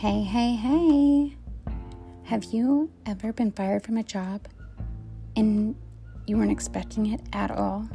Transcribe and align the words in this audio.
Hey, 0.00 0.22
hey, 0.22 0.54
hey. 0.54 1.36
Have 2.22 2.44
you 2.44 2.90
ever 3.04 3.34
been 3.34 3.52
fired 3.52 3.84
from 3.84 3.98
a 3.98 4.02
job 4.02 4.48
and 5.36 5.76
you 6.26 6.38
weren't 6.38 6.50
expecting 6.50 7.12
it 7.12 7.20
at 7.34 7.50
all? 7.50 7.86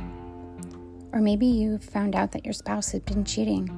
Or 1.11 1.19
maybe 1.19 1.47
you 1.47 1.79
found 1.79 2.15
out 2.15 2.31
that 2.33 2.45
your 2.45 2.53
spouse 2.53 2.91
had 2.91 3.05
been 3.05 3.25
cheating. 3.25 3.71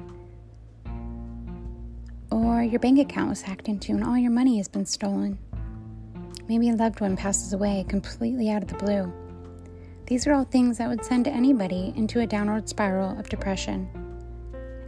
Or 2.30 2.62
your 2.62 2.80
bank 2.80 2.98
account 2.98 3.30
was 3.30 3.40
hacked 3.40 3.66
into 3.66 3.92
and 3.92 4.04
all 4.04 4.18
your 4.18 4.30
money 4.30 4.58
has 4.58 4.68
been 4.68 4.84
stolen. 4.84 5.38
Maybe 6.50 6.68
a 6.68 6.74
loved 6.74 7.00
one 7.00 7.16
passes 7.16 7.54
away 7.54 7.86
completely 7.88 8.50
out 8.50 8.62
of 8.62 8.68
the 8.68 8.74
blue. 8.74 9.10
These 10.04 10.26
are 10.26 10.34
all 10.34 10.44
things 10.44 10.76
that 10.76 10.90
would 10.90 11.02
send 11.02 11.28
anybody 11.28 11.94
into 11.96 12.20
a 12.20 12.26
downward 12.26 12.68
spiral 12.68 13.18
of 13.18 13.30
depression. 13.30 14.07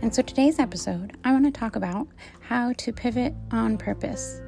And 0.03 0.15
so 0.15 0.23
today's 0.23 0.59
episode, 0.59 1.15
I 1.25 1.33
want 1.33 1.45
to 1.45 1.51
talk 1.51 1.77
about 1.77 2.09
how 2.41 2.73
to 2.73 2.91
pivot 2.91 3.35
on 3.51 3.77
purpose 3.77 4.41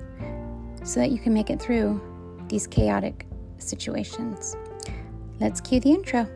so 0.83 0.99
that 0.99 1.11
you 1.11 1.19
can 1.19 1.35
make 1.35 1.51
it 1.51 1.61
through 1.61 2.01
these 2.49 2.67
chaotic 2.67 3.27
situations. 3.59 4.57
Let's 5.41 5.61
cue 5.61 5.79
the 5.79 5.91
intro. 5.91 6.27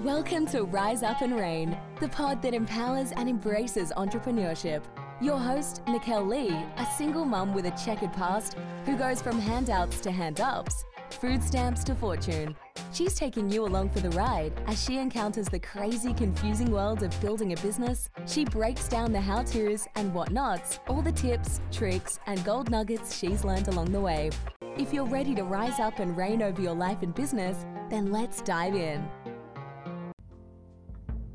Welcome 0.00 0.46
to 0.46 0.62
Rise 0.62 1.02
Up 1.02 1.20
and 1.20 1.36
Reign, 1.36 1.76
the 2.00 2.08
pod 2.08 2.40
that 2.40 2.54
empowers 2.54 3.12
and 3.12 3.28
embraces 3.28 3.92
entrepreneurship. 3.94 4.82
Your 5.20 5.38
host, 5.38 5.82
Nickelle 5.86 6.26
Lee, 6.26 6.48
a 6.78 6.86
single 6.96 7.26
mum 7.26 7.52
with 7.52 7.66
a 7.66 7.72
checkered 7.72 8.14
past 8.14 8.56
who 8.86 8.96
goes 8.96 9.20
from 9.20 9.38
handouts 9.38 10.00
to 10.00 10.10
hand 10.10 10.40
ups, 10.40 10.86
food 11.12 11.42
stamps 11.42 11.84
to 11.84 11.94
fortune. 11.94 12.56
She's 12.92 13.14
taking 13.14 13.50
you 13.50 13.64
along 13.64 13.90
for 13.90 14.00
the 14.00 14.10
ride 14.10 14.52
as 14.66 14.82
she 14.82 14.98
encounters 14.98 15.48
the 15.48 15.58
crazy, 15.58 16.12
confusing 16.12 16.70
world 16.70 17.02
of 17.02 17.20
building 17.20 17.52
a 17.52 17.56
business. 17.56 18.10
She 18.26 18.44
breaks 18.44 18.88
down 18.88 19.12
the 19.12 19.20
how 19.20 19.42
to's 19.42 19.86
and 19.94 20.12
whatnots, 20.12 20.80
all 20.88 21.02
the 21.02 21.12
tips, 21.12 21.60
tricks, 21.70 22.18
and 22.26 22.44
gold 22.44 22.70
nuggets 22.70 23.16
she's 23.16 23.44
learned 23.44 23.68
along 23.68 23.92
the 23.92 24.00
way. 24.00 24.30
If 24.76 24.92
you're 24.92 25.06
ready 25.06 25.34
to 25.34 25.44
rise 25.44 25.78
up 25.78 25.98
and 25.98 26.16
reign 26.16 26.42
over 26.42 26.60
your 26.60 26.74
life 26.74 27.02
and 27.02 27.14
business, 27.14 27.64
then 27.90 28.10
let's 28.10 28.40
dive 28.40 28.74
in. 28.74 29.06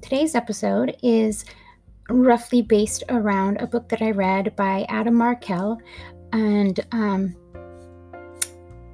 Today's 0.02 0.36
episode 0.36 0.96
is 1.04 1.46
roughly 2.10 2.62
based 2.62 3.04
around 3.10 3.58
a 3.58 3.68
book 3.68 3.90
that 3.90 4.02
I 4.02 4.12
read 4.12 4.56
by 4.56 4.86
Adam 4.90 5.16
Markel, 5.16 5.78
and 6.32 6.80
um, 6.92 7.36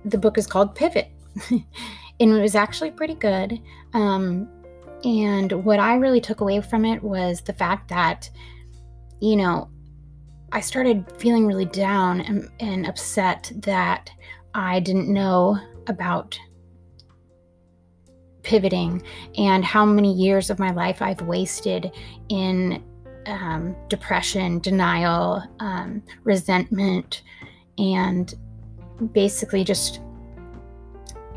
the 0.06 0.18
book 0.18 0.38
is 0.38 0.48
called 0.48 0.76
Pivot. 0.76 1.12
and 1.50 1.64
it 2.20 2.42
was 2.42 2.56
actually 2.56 2.92
pretty 2.92 3.16
good. 3.16 3.60
Um, 3.94 4.48
and 5.04 5.52
what 5.66 5.80
I 5.80 5.96
really 5.96 6.22
took 6.22 6.42
away 6.42 6.62
from 6.62 6.86
it 6.86 7.04
was 7.04 7.42
the 7.42 7.54
fact 7.54 7.90
that, 7.90 8.30
you 9.20 9.36
know, 9.36 9.70
I 10.52 10.62
started 10.62 11.12
feeling 11.18 11.48
really 11.48 11.66
down 11.66 12.22
and, 12.22 12.50
and 12.60 12.86
upset 12.86 13.52
that 13.58 14.12
I 14.54 14.80
didn't 14.80 15.12
know 15.12 15.58
about 15.88 16.40
pivoting 18.44 19.02
and 19.38 19.66
how 19.66 19.86
many 19.86 20.14
years 20.14 20.50
of 20.50 20.60
my 20.60 20.72
life 20.72 21.02
I've 21.02 21.22
wasted 21.22 21.92
in 22.30 22.84
um, 23.26 23.76
depression, 23.88 24.60
denial, 24.60 25.42
um, 25.60 26.04
resentment, 26.24 27.24
and 27.78 28.34
basically 29.14 29.64
just 29.64 30.02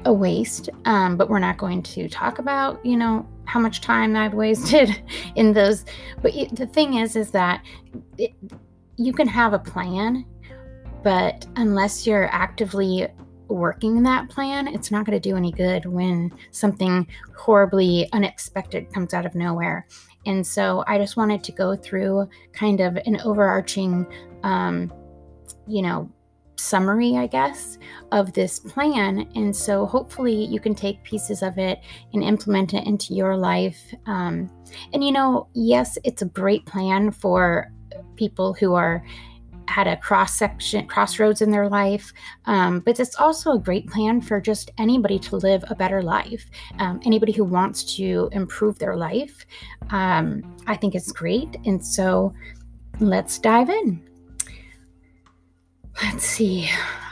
a 0.05 0.13
waste. 0.13 0.71
Um, 0.85 1.17
but 1.17 1.29
we're 1.29 1.39
not 1.39 1.59
going 1.59 1.83
to 1.83 2.09
talk 2.09 2.39
about, 2.39 2.85
you 2.85 2.97
know, 2.97 3.27
how 3.45 3.61
much 3.61 3.81
time 3.81 4.17
I've 4.17 4.35
wasted 4.35 5.03
in 5.37 5.53
those. 5.53 5.85
But 6.23 6.33
the 6.53 6.67
thing 6.67 6.95
is, 6.95 7.17
is 7.17 7.31
that 7.33 7.63
it, 8.19 8.33
you 8.97 9.13
can 9.13 9.29
have 9.29 9.53
a 9.53 9.59
plan, 9.59 10.25
but 11.03 11.47
unless 11.57 12.07
you're 12.07 12.29
actively 12.33 13.09
working 13.49 14.03
that 14.03 14.29
plan, 14.29 14.67
it's 14.69 14.91
not 14.91 15.07
going 15.07 15.21
to 15.21 15.29
do 15.29 15.37
any 15.37 15.53
good 15.53 15.87
when 15.87 16.33
something 16.51 17.07
horribly 17.37 18.09
unexpected 18.13 18.93
comes 18.93 19.15
out 19.15 19.27
of 19.27 19.35
nowhere. 19.35 19.87
And 20.25 20.45
so 20.45 20.83
I 20.89 20.99
just 20.99 21.17
wanted 21.17 21.45
to 21.45 21.53
go 21.53 21.77
through 21.77 22.29
kind 22.53 22.81
of 22.81 22.97
an 22.97 23.21
overarching, 23.21 24.07
um, 24.43 24.93
you 25.69 25.83
know, 25.83 26.11
summary, 26.57 27.17
I 27.17 27.27
guess, 27.27 27.79
of 28.13 28.33
this 28.33 28.59
plan. 28.59 29.29
And 29.35 29.55
so 29.55 29.87
hopefully 29.87 30.45
you 30.47 30.61
can 30.61 30.75
take 30.75 31.03
pieces 31.03 31.43
of 31.43 31.59
it 31.59 31.81
and 32.13 32.23
implement 32.23 32.75
it 32.75 32.87
into 32.87 33.15
your 33.15 33.37
life. 33.37 33.95
Um, 34.07 34.51
and, 34.93 35.05
you 35.05 35.13
know, 35.13 35.49
yes, 35.55 35.99
it's 36.05 36.23
a 36.23 36.27
great 36.27 36.65
plan 36.67 37.11
for 37.11 37.71
people 38.17 38.55
who 38.55 38.75
are 38.75 39.05
had 39.69 39.89
a 39.89 39.97
cross 39.97 40.35
section 40.35 40.87
crossroads 40.87 41.43
in 41.43 41.51
their 41.51 41.69
life. 41.69 42.13
Um, 42.45 42.81
but 42.81 43.01
it's 43.01 43.17
also 43.17 43.53
a 43.53 43.59
great 43.59 43.89
plan 43.89 44.21
for 44.21 44.41
just 44.41 44.71
anybody 44.79 45.19
to 45.21 45.37
live 45.37 45.65
a 45.69 45.75
better 45.75 46.03
life. 46.03 46.49
Um, 46.79 47.01
anybody 47.05 47.33
who 47.33 47.45
wants 47.45 47.97
to 47.97 48.29
improve 48.33 48.79
their 48.79 48.97
life. 48.97 49.45
Um, 49.91 50.57
i 50.67 50.77
think 50.77 50.95
it's 50.95 51.13
great. 51.13 51.57
And 51.65 51.85
so 51.85 52.33
let's 53.01 53.39
dive 53.39 53.71
in 53.71 54.03
Let's 56.03 56.25
see. 56.25 56.69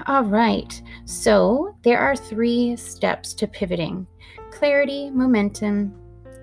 All 0.07 0.25
right. 0.25 0.83
So 1.07 1.77
there 1.83 1.99
are 1.99 2.17
three 2.17 2.77
steps 2.77 3.35
to 3.35 3.47
pivoting 3.47 4.07
clarity, 4.51 5.11
momentum, 5.11 5.93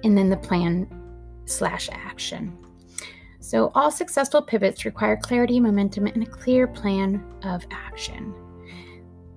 and 0.04 0.18
then 0.18 0.30
the 0.30 0.38
plan 0.38 0.88
slash 1.46 1.90
action. 1.92 2.58
So 3.40 3.72
all 3.74 3.92
successful 3.92 4.42
pivots 4.42 4.86
require 4.86 5.18
clarity, 5.18 5.60
momentum, 5.60 6.08
and 6.08 6.24
a 6.24 6.26
clear 6.26 6.68
plan 6.68 7.24
of 7.44 7.66
action. 7.72 8.34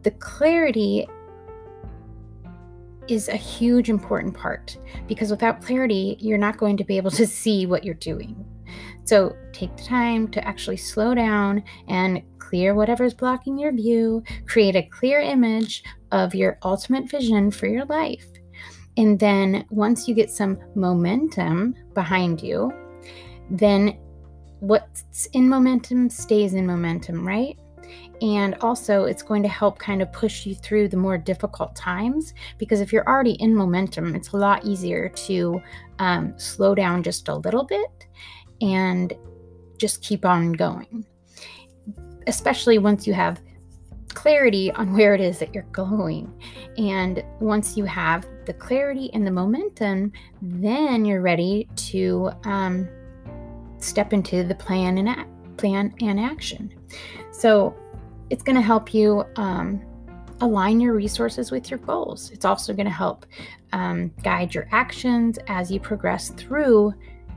The 0.03 0.11
clarity 0.13 1.07
is 3.09 3.29
a 3.29 3.37
huge 3.37 3.91
important 3.91 4.35
part 4.35 4.77
because 5.07 5.31
without 5.31 5.63
clarity, 5.63 6.17
you're 6.21 6.39
not 6.39 6.59
going 6.59 6.77
to 6.79 6.85
be 6.85 6.97
able 6.97 7.11
to 7.13 7.27
see 7.43 7.67
what 7.67 7.85
you're 7.85 7.95
doing. 7.95 8.45
So 9.05 9.37
take 9.53 9.77
the 9.77 9.85
time 9.85 10.29
to 10.29 10.47
actually 10.47 10.79
slow 10.79 11.15
down 11.15 11.63
and 11.89 12.23
clear 12.39 12.75
whatever's 12.75 13.15
blocking 13.15 13.59
your 13.59 13.73
view, 13.73 14.23
create 14.47 14.77
a 14.77 14.83
clear 14.83 15.21
image 15.21 15.83
of 16.13 16.35
your 16.35 16.59
ultimate 16.63 17.11
vision 17.11 17.51
for 17.51 17.67
your 17.67 17.85
life. 17.87 18.27
And 18.97 19.19
then 19.19 19.67
once 19.71 20.07
you 20.07 20.15
get 20.15 20.31
some 20.31 20.59
momentum 20.75 21.75
behind 21.95 22.43
you, 22.43 22.73
then 23.51 23.99
what's 24.61 25.27
in 25.33 25.49
momentum 25.49 26.09
stays 26.09 26.55
in 26.55 26.67
momentum, 26.67 27.27
right? 27.27 27.59
And 28.23 28.55
also, 28.61 29.05
it's 29.05 29.23
going 29.23 29.43
to 29.43 29.49
help 29.49 29.79
kind 29.79 30.01
of 30.01 30.11
push 30.13 30.47
you 30.47 30.55
through 30.55 30.89
the 30.89 30.97
more 30.97 31.19
difficult 31.19 31.75
times 31.75 32.33
because 32.57 32.81
if 32.81 32.93
you're 32.93 33.07
already 33.07 33.33
in 33.33 33.55
momentum, 33.55 34.15
it's 34.15 34.33
a 34.33 34.37
lot 34.37 34.65
easier 34.65 35.09
to 35.09 35.61
um, 35.99 36.33
slow 36.39 36.75
down 36.75 37.03
just 37.03 37.29
a 37.29 37.35
little 37.35 37.65
bit 37.65 38.07
and 38.61 39.13
just 39.79 40.03
keep 40.03 40.25
on 40.25 40.53
going. 40.53 41.05
Especially 42.27 42.79
once 42.79 43.07
you 43.07 43.13
have 43.13 43.41
clarity 44.15 44.71
on 44.73 44.93
where 44.95 45.15
it 45.15 45.21
is 45.21 45.39
that 45.41 45.55
you're 45.55 45.65
going. 45.73 46.33
And 46.79 47.23
once 47.41 47.77
you 47.77 47.85
have 47.85 48.27
the 48.47 48.53
clarity 48.53 49.11
and 49.13 49.27
the 49.27 49.31
momentum, 49.31 50.13
then 50.41 51.05
you're 51.05 51.21
ready 51.21 51.69
to 51.77 52.31
um, 52.45 52.89
step 53.79 54.13
into 54.13 54.45
the 54.45 54.55
plan 54.55 54.99
and 54.99 55.09
a- 55.09 55.27
plan 55.57 55.95
and 56.01 56.19
action. 56.19 56.73
So 57.33 57.75
it's 58.31 58.43
going 58.43 58.57
to 58.57 58.63
help 58.63 58.95
you 58.95 59.25
um, 59.37 59.83
align 60.41 60.81
your 60.81 60.95
resources 60.95 61.51
with 61.51 61.71
your 61.71 61.79
goals. 61.81 62.31
It's 62.31 62.45
also 62.45 62.73
going 62.73 62.87
to 62.87 62.93
help 62.93 63.27
um, 63.73 64.13
guide 64.23 64.55
your 64.55 64.69
actions 64.73 65.39
as 65.49 65.71
you 65.71 65.81
progress 65.81 66.31
through 66.31 66.95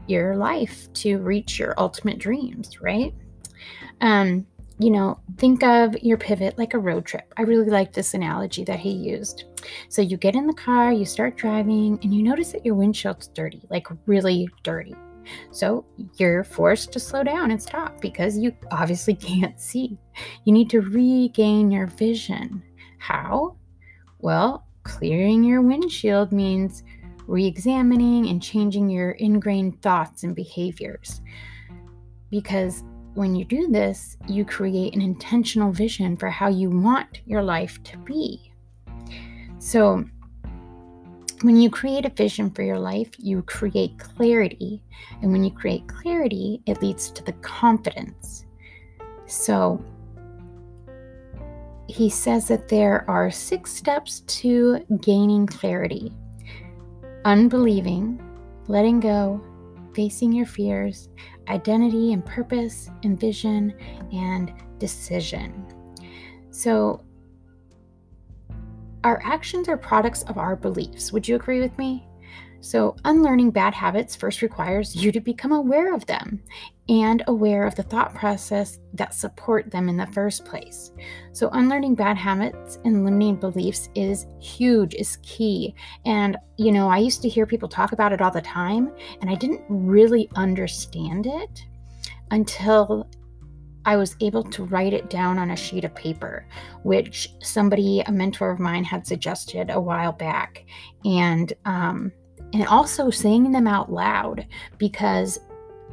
your 0.09 0.35
life 0.35 0.91
to 0.93 1.19
reach 1.19 1.59
your 1.59 1.73
ultimate 1.77 2.19
dreams, 2.19 2.81
right? 2.81 3.13
Um, 4.01 4.45
you 4.79 4.91
know, 4.91 5.19
think 5.37 5.63
of 5.63 5.95
your 6.03 6.17
pivot 6.17 6.57
like 6.57 6.73
a 6.73 6.79
road 6.79 7.05
trip. 7.05 7.33
I 7.37 7.41
really 7.43 7.69
like 7.69 7.93
this 7.93 8.13
analogy 8.13 8.63
that 8.65 8.79
he 8.79 8.91
used. 8.91 9.45
So 9.89 10.01
you 10.01 10.17
get 10.17 10.35
in 10.35 10.45
the 10.45 10.53
car, 10.53 10.91
you 10.91 11.05
start 11.05 11.35
driving, 11.35 11.99
and 12.03 12.13
you 12.13 12.21
notice 12.21 12.51
that 12.51 12.65
your 12.65 12.75
windshield's 12.75 13.27
dirty, 13.29 13.61
like 13.69 13.87
really 14.05 14.47
dirty. 14.63 14.95
So 15.51 15.85
you're 16.17 16.43
forced 16.43 16.91
to 16.93 16.99
slow 16.99 17.23
down 17.23 17.51
and 17.51 17.61
stop 17.61 17.99
because 18.01 18.37
you 18.37 18.55
obviously 18.71 19.15
can't 19.15 19.59
see. 19.59 19.97
You 20.45 20.53
need 20.53 20.69
to 20.69 20.81
regain 20.81 21.71
your 21.71 21.87
vision. 21.87 22.61
How? 22.99 23.57
Well, 24.19 24.65
clearing 24.83 25.43
your 25.43 25.61
windshield 25.61 26.31
means 26.31 26.83
re 27.27 27.45
examining 27.45 28.27
and 28.27 28.41
changing 28.41 28.89
your 28.89 29.11
ingrained 29.11 29.81
thoughts 29.81 30.23
and 30.23 30.35
behaviors. 30.35 31.21
Because 32.29 32.83
when 33.13 33.35
you 33.35 33.45
do 33.45 33.67
this, 33.67 34.17
you 34.27 34.45
create 34.45 34.95
an 34.95 35.01
intentional 35.01 35.71
vision 35.71 36.15
for 36.17 36.29
how 36.29 36.47
you 36.49 36.69
want 36.69 37.21
your 37.25 37.41
life 37.41 37.81
to 37.83 37.97
be. 37.99 38.51
So, 39.59 40.05
when 41.41 41.57
you 41.57 41.69
create 41.69 42.05
a 42.05 42.09
vision 42.09 42.49
for 42.49 42.63
your 42.63 42.79
life, 42.79 43.11
you 43.17 43.43
create 43.43 43.99
clarity. 43.99 44.81
And 45.21 45.31
when 45.31 45.43
you 45.43 45.51
create 45.51 45.87
clarity, 45.87 46.61
it 46.65 46.81
leads 46.81 47.11
to 47.11 47.23
the 47.23 47.33
confidence. 47.33 48.45
So, 49.27 49.83
he 51.87 52.09
says 52.09 52.47
that 52.47 52.67
there 52.67 53.09
are 53.09 53.31
six 53.31 53.71
steps 53.71 54.21
to 54.21 54.79
gaining 54.99 55.47
clarity 55.47 56.11
unbelieving, 57.25 58.21
letting 58.67 58.99
go, 58.99 59.41
facing 59.93 60.31
your 60.31 60.45
fears, 60.45 61.09
identity 61.49 62.13
and 62.13 62.25
purpose, 62.25 62.89
and 63.03 63.19
vision, 63.19 63.73
and 64.11 64.53
decision. 64.77 65.65
So, 66.51 67.03
our 69.03 69.21
actions 69.23 69.69
are 69.69 69.77
products 69.77 70.23
of 70.23 70.37
our 70.37 70.55
beliefs. 70.55 71.11
Would 71.11 71.27
you 71.27 71.35
agree 71.35 71.61
with 71.61 71.77
me? 71.77 72.07
So, 72.59 72.95
unlearning 73.05 73.51
bad 73.51 73.73
habits 73.73 74.15
first 74.15 74.41
requires 74.41 74.95
you 74.95 75.11
to 75.11 75.21
become 75.21 75.51
aware 75.51 75.93
of 75.93 76.05
them 76.07 76.41
and 76.89 77.23
aware 77.27 77.65
of 77.65 77.75
the 77.75 77.83
thought 77.83 78.13
process 78.15 78.79
that 78.93 79.13
support 79.13 79.69
them 79.71 79.89
in 79.89 79.97
the 79.97 80.07
first 80.07 80.45
place. 80.45 80.91
So, 81.33 81.49
unlearning 81.49 81.95
bad 81.95 82.17
habits 82.17 82.79
and 82.85 83.03
limiting 83.03 83.35
beliefs 83.35 83.89
is 83.95 84.27
huge, 84.39 84.95
is 84.95 85.17
key. 85.21 85.75
And, 86.05 86.37
you 86.57 86.71
know, 86.71 86.89
I 86.89 86.97
used 86.97 87.21
to 87.23 87.29
hear 87.29 87.45
people 87.45 87.69
talk 87.69 87.91
about 87.91 88.13
it 88.13 88.21
all 88.21 88.31
the 88.31 88.41
time, 88.41 88.91
and 89.21 89.29
I 89.29 89.35
didn't 89.35 89.61
really 89.69 90.29
understand 90.35 91.25
it 91.27 91.65
until 92.31 93.09
I 93.85 93.95
was 93.95 94.15
able 94.19 94.43
to 94.43 94.65
write 94.65 94.93
it 94.93 95.09
down 95.09 95.37
on 95.37 95.51
a 95.51 95.55
sheet 95.55 95.85
of 95.85 95.95
paper, 95.95 96.45
which 96.83 97.33
somebody, 97.41 98.01
a 98.01 98.11
mentor 98.11 98.51
of 98.51 98.59
mine, 98.59 98.83
had 98.83 99.07
suggested 99.07 99.69
a 99.69 99.79
while 99.79 100.11
back. 100.11 100.65
And, 101.05 101.53
um, 101.65 102.11
and 102.53 102.65
also 102.67 103.09
saying 103.09 103.51
them 103.51 103.67
out 103.67 103.91
loud 103.91 104.45
because 104.77 105.39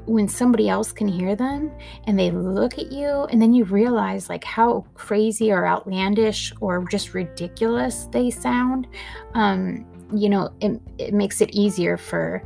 when 0.07 0.29
somebody 0.29 0.69
else 0.69 0.93
can 0.93 1.09
hear 1.09 1.35
them 1.35 1.71
and 2.07 2.19
they 2.19 2.31
look 2.31 2.79
at 2.79 2.93
you 2.93 3.25
and 3.31 3.41
then 3.41 3.53
you 3.55 3.65
realize 3.65 4.29
like 4.29 4.45
how 4.45 4.85
crazy 4.95 5.51
or 5.51 5.67
outlandish 5.67 6.53
or 6.61 6.85
just 6.89 7.15
ridiculous 7.15 8.07
they 8.13 8.31
sound 8.31 8.87
um 9.35 9.85
you 10.15 10.29
know 10.29 10.53
it, 10.61 10.81
it 10.99 11.15
makes 11.15 11.41
it 11.41 11.51
easier 11.55 11.97
for 11.97 12.43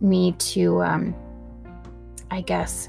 me 0.00 0.32
to 0.32 0.82
um 0.82 1.14
i 2.30 2.40
guess 2.40 2.88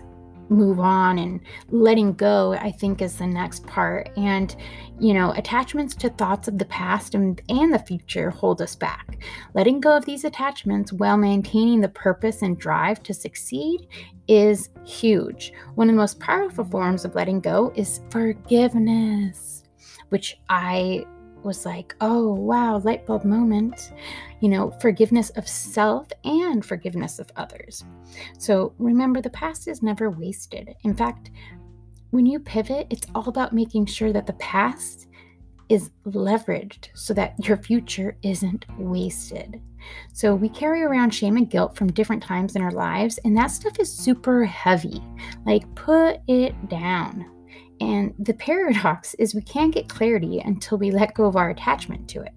move 0.49 0.79
on 0.79 1.17
and 1.19 1.39
letting 1.69 2.13
go 2.13 2.53
i 2.53 2.71
think 2.71 3.01
is 3.01 3.17
the 3.17 3.27
next 3.27 3.65
part. 3.65 4.09
And 4.17 4.55
you 4.99 5.13
know 5.13 5.31
attachments 5.31 5.95
to 5.95 6.09
thoughts 6.09 6.47
of 6.47 6.57
the 6.57 6.65
past 6.65 7.15
and, 7.15 7.41
and 7.49 7.73
the 7.73 7.79
future 7.79 8.29
hold 8.29 8.61
us 8.61 8.75
back. 8.75 9.17
Letting 9.53 9.79
go 9.79 9.97
of 9.97 10.05
these 10.05 10.25
attachments 10.25 10.93
while 10.93 11.17
maintaining 11.17 11.81
the 11.81 11.89
purpose 11.89 12.41
and 12.41 12.57
drive 12.57 13.01
to 13.03 13.13
succeed 13.13 13.87
is 14.27 14.69
huge. 14.85 15.53
One 15.75 15.89
of 15.89 15.95
the 15.95 16.01
most 16.01 16.19
powerful 16.19 16.65
forms 16.65 17.05
of 17.05 17.15
letting 17.15 17.39
go 17.39 17.71
is 17.75 18.01
forgiveness 18.09 19.63
which 20.09 20.37
i 20.49 21.03
was 21.43 21.65
like, 21.65 21.95
oh, 22.01 22.33
wow, 22.33 22.79
light 22.79 23.05
bulb 23.05 23.25
moment, 23.25 23.91
you 24.39 24.49
know, 24.49 24.71
forgiveness 24.81 25.29
of 25.31 25.47
self 25.47 26.07
and 26.23 26.65
forgiveness 26.65 27.19
of 27.19 27.31
others. 27.35 27.83
So 28.37 28.73
remember, 28.77 29.21
the 29.21 29.29
past 29.29 29.67
is 29.67 29.83
never 29.83 30.09
wasted. 30.09 30.75
In 30.83 30.95
fact, 30.95 31.31
when 32.11 32.25
you 32.25 32.39
pivot, 32.39 32.87
it's 32.89 33.07
all 33.15 33.27
about 33.27 33.53
making 33.53 33.87
sure 33.87 34.13
that 34.13 34.27
the 34.27 34.33
past 34.33 35.07
is 35.69 35.89
leveraged 36.05 36.89
so 36.93 37.13
that 37.13 37.33
your 37.47 37.57
future 37.57 38.17
isn't 38.21 38.65
wasted. 38.77 39.59
So 40.13 40.35
we 40.35 40.49
carry 40.49 40.83
around 40.83 41.11
shame 41.11 41.37
and 41.37 41.49
guilt 41.49 41.75
from 41.75 41.91
different 41.91 42.21
times 42.21 42.55
in 42.55 42.61
our 42.61 42.71
lives, 42.71 43.17
and 43.25 43.35
that 43.37 43.47
stuff 43.47 43.79
is 43.79 43.91
super 43.91 44.45
heavy. 44.45 45.01
Like, 45.45 45.73
put 45.75 46.19
it 46.27 46.69
down. 46.69 47.25
And 47.83 48.13
the 48.17 48.33
paradox 48.33 49.13
is 49.15 49.35
we 49.35 49.41
can't 49.41 49.73
get 49.73 49.89
clarity 49.89 50.39
until 50.39 50.77
we 50.77 50.89
let 50.89 51.13
go 51.15 51.25
of 51.25 51.35
our 51.35 51.49
attachment 51.49 52.07
to 52.09 52.21
it. 52.21 52.31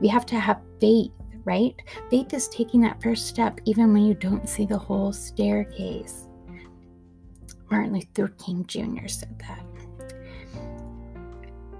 We 0.00 0.08
have 0.08 0.26
to 0.26 0.40
have 0.40 0.60
faith, 0.80 1.12
right? 1.44 1.76
Faith 2.10 2.34
is 2.34 2.48
taking 2.48 2.80
that 2.80 3.00
first 3.00 3.28
step 3.28 3.60
even 3.66 3.92
when 3.92 4.04
you 4.04 4.14
don't 4.14 4.48
see 4.48 4.66
the 4.66 4.76
whole 4.76 5.12
staircase. 5.12 6.26
Martin 7.70 7.92
Luther 7.92 8.34
King 8.44 8.66
Jr. 8.66 9.06
said 9.06 9.38
that. 9.46 9.64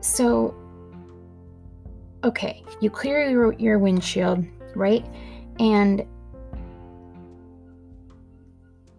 So, 0.01 0.55
okay, 2.23 2.63
you 2.81 2.91
clear 2.91 3.29
your, 3.29 3.55
your 3.55 3.81
windshield, 3.81 4.47
right? 4.77 5.05
And 5.59 6.07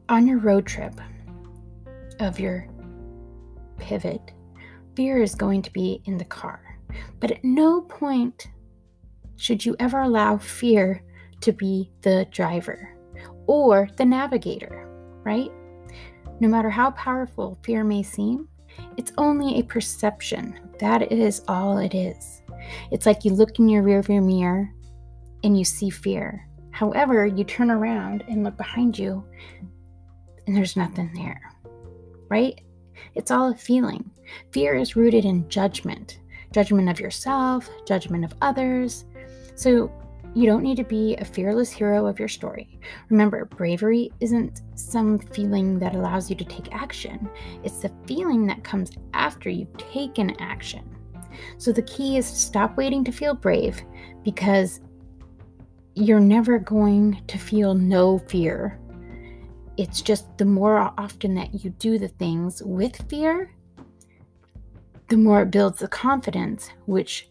on 0.09 0.27
your 0.27 0.39
road 0.39 0.65
trip 0.65 0.99
of 2.19 2.41
your 2.41 2.67
pivot, 3.85 4.31
fear 4.95 5.21
is 5.21 5.35
going 5.35 5.61
to 5.61 5.71
be 5.71 6.01
in 6.05 6.17
the 6.17 6.25
car. 6.25 6.79
But 7.19 7.31
at 7.31 7.43
no 7.43 7.81
point 7.81 8.47
should 9.37 9.63
you 9.63 9.75
ever 9.79 9.99
allow 9.99 10.37
fear 10.37 11.03
to 11.41 11.51
be 11.51 11.91
the 12.01 12.25
driver 12.31 12.97
or 13.45 13.87
the 13.97 14.05
navigator, 14.05 14.89
right? 15.23 15.51
No 16.39 16.47
matter 16.47 16.69
how 16.69 16.91
powerful 16.91 17.59
fear 17.63 17.83
may 17.83 18.01
seem, 18.01 18.47
it's 18.97 19.13
only 19.19 19.59
a 19.59 19.63
perception. 19.63 20.59
That 20.79 21.11
is 21.11 21.43
all 21.47 21.77
it 21.77 21.93
is. 21.93 22.41
It's 22.91 23.05
like 23.05 23.23
you 23.23 23.31
look 23.31 23.59
in 23.59 23.69
your 23.69 23.83
rearview 23.83 24.25
mirror 24.25 24.73
and 25.43 25.57
you 25.57 25.63
see 25.63 25.91
fear. 25.91 26.47
However, 26.71 27.27
you 27.27 27.43
turn 27.43 27.69
around 27.69 28.23
and 28.27 28.43
look 28.43 28.57
behind 28.57 28.97
you 28.97 29.23
and 30.47 30.57
there's 30.57 30.75
nothing 30.75 31.11
there, 31.13 31.39
right? 32.29 32.59
It's 33.13 33.31
all 33.31 33.51
a 33.51 33.55
feeling. 33.55 34.09
Fear 34.51 34.75
is 34.75 34.95
rooted 34.95 35.25
in 35.25 35.47
judgment 35.49 36.19
judgment 36.55 36.87
of 36.87 37.01
yourself, 37.01 37.69
judgment 37.85 38.23
of 38.23 38.33
others. 38.41 39.03
So 39.55 39.91
you 40.33 40.45
don't 40.45 40.63
need 40.63 40.77
to 40.77 40.85
be 40.85 41.15
a 41.17 41.25
fearless 41.25 41.69
hero 41.69 42.05
of 42.05 42.17
your 42.17 42.29
story. 42.29 42.79
Remember, 43.09 43.43
bravery 43.43 44.11
isn't 44.21 44.61
some 44.75 45.19
feeling 45.19 45.79
that 45.79 45.95
allows 45.95 46.29
you 46.29 46.35
to 46.37 46.45
take 46.45 46.73
action, 46.73 47.29
it's 47.63 47.79
the 47.79 47.91
feeling 48.05 48.47
that 48.47 48.63
comes 48.63 48.91
after 49.13 49.49
you've 49.49 49.75
taken 49.77 50.33
action. 50.41 50.95
So 51.57 51.73
the 51.73 51.81
key 51.81 52.17
is 52.17 52.29
to 52.31 52.37
stop 52.37 52.77
waiting 52.77 53.03
to 53.03 53.11
feel 53.11 53.33
brave 53.33 53.81
because 54.23 54.79
you're 55.95 56.21
never 56.21 56.57
going 56.57 57.21
to 57.27 57.37
feel 57.37 57.73
no 57.73 58.17
fear 58.17 58.79
it's 59.77 60.01
just 60.01 60.37
the 60.37 60.45
more 60.45 60.77
often 60.97 61.35
that 61.35 61.63
you 61.63 61.71
do 61.71 61.97
the 61.97 62.07
things 62.07 62.61
with 62.63 63.09
fear, 63.09 63.51
the 65.09 65.17
more 65.17 65.41
it 65.41 65.51
builds 65.51 65.79
the 65.79 65.87
confidence, 65.87 66.69
which 66.85 67.29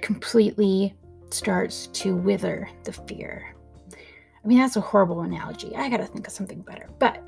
completely 0.00 0.94
starts 1.30 1.88
to 1.88 2.14
wither 2.14 2.68
the 2.84 2.92
fear. 2.92 3.54
I 3.92 4.46
mean, 4.46 4.58
that's 4.58 4.76
a 4.76 4.80
horrible 4.80 5.22
analogy. 5.22 5.74
I 5.74 5.88
got 5.88 5.96
to 5.96 6.06
think 6.06 6.26
of 6.26 6.32
something 6.32 6.60
better, 6.60 6.88
but 6.98 7.26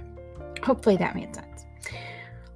hopefully 0.63 0.97
that 0.99 1.17
made 1.17 1.35
sense. 1.35 1.65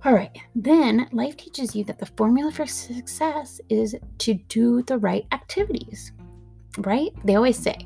All 0.04 0.12
right, 0.12 0.36
then 0.54 1.08
life 1.12 1.36
teaches 1.36 1.74
you 1.74 1.84
that 1.84 1.98
the 1.98 2.06
formula 2.06 2.50
for 2.52 2.66
success 2.66 3.60
is 3.68 3.96
to 4.18 4.34
do 4.34 4.82
the 4.82 4.98
right 4.98 5.26
activities 5.32 6.12
right? 6.78 7.10
They 7.24 7.36
always 7.36 7.58
say, 7.58 7.76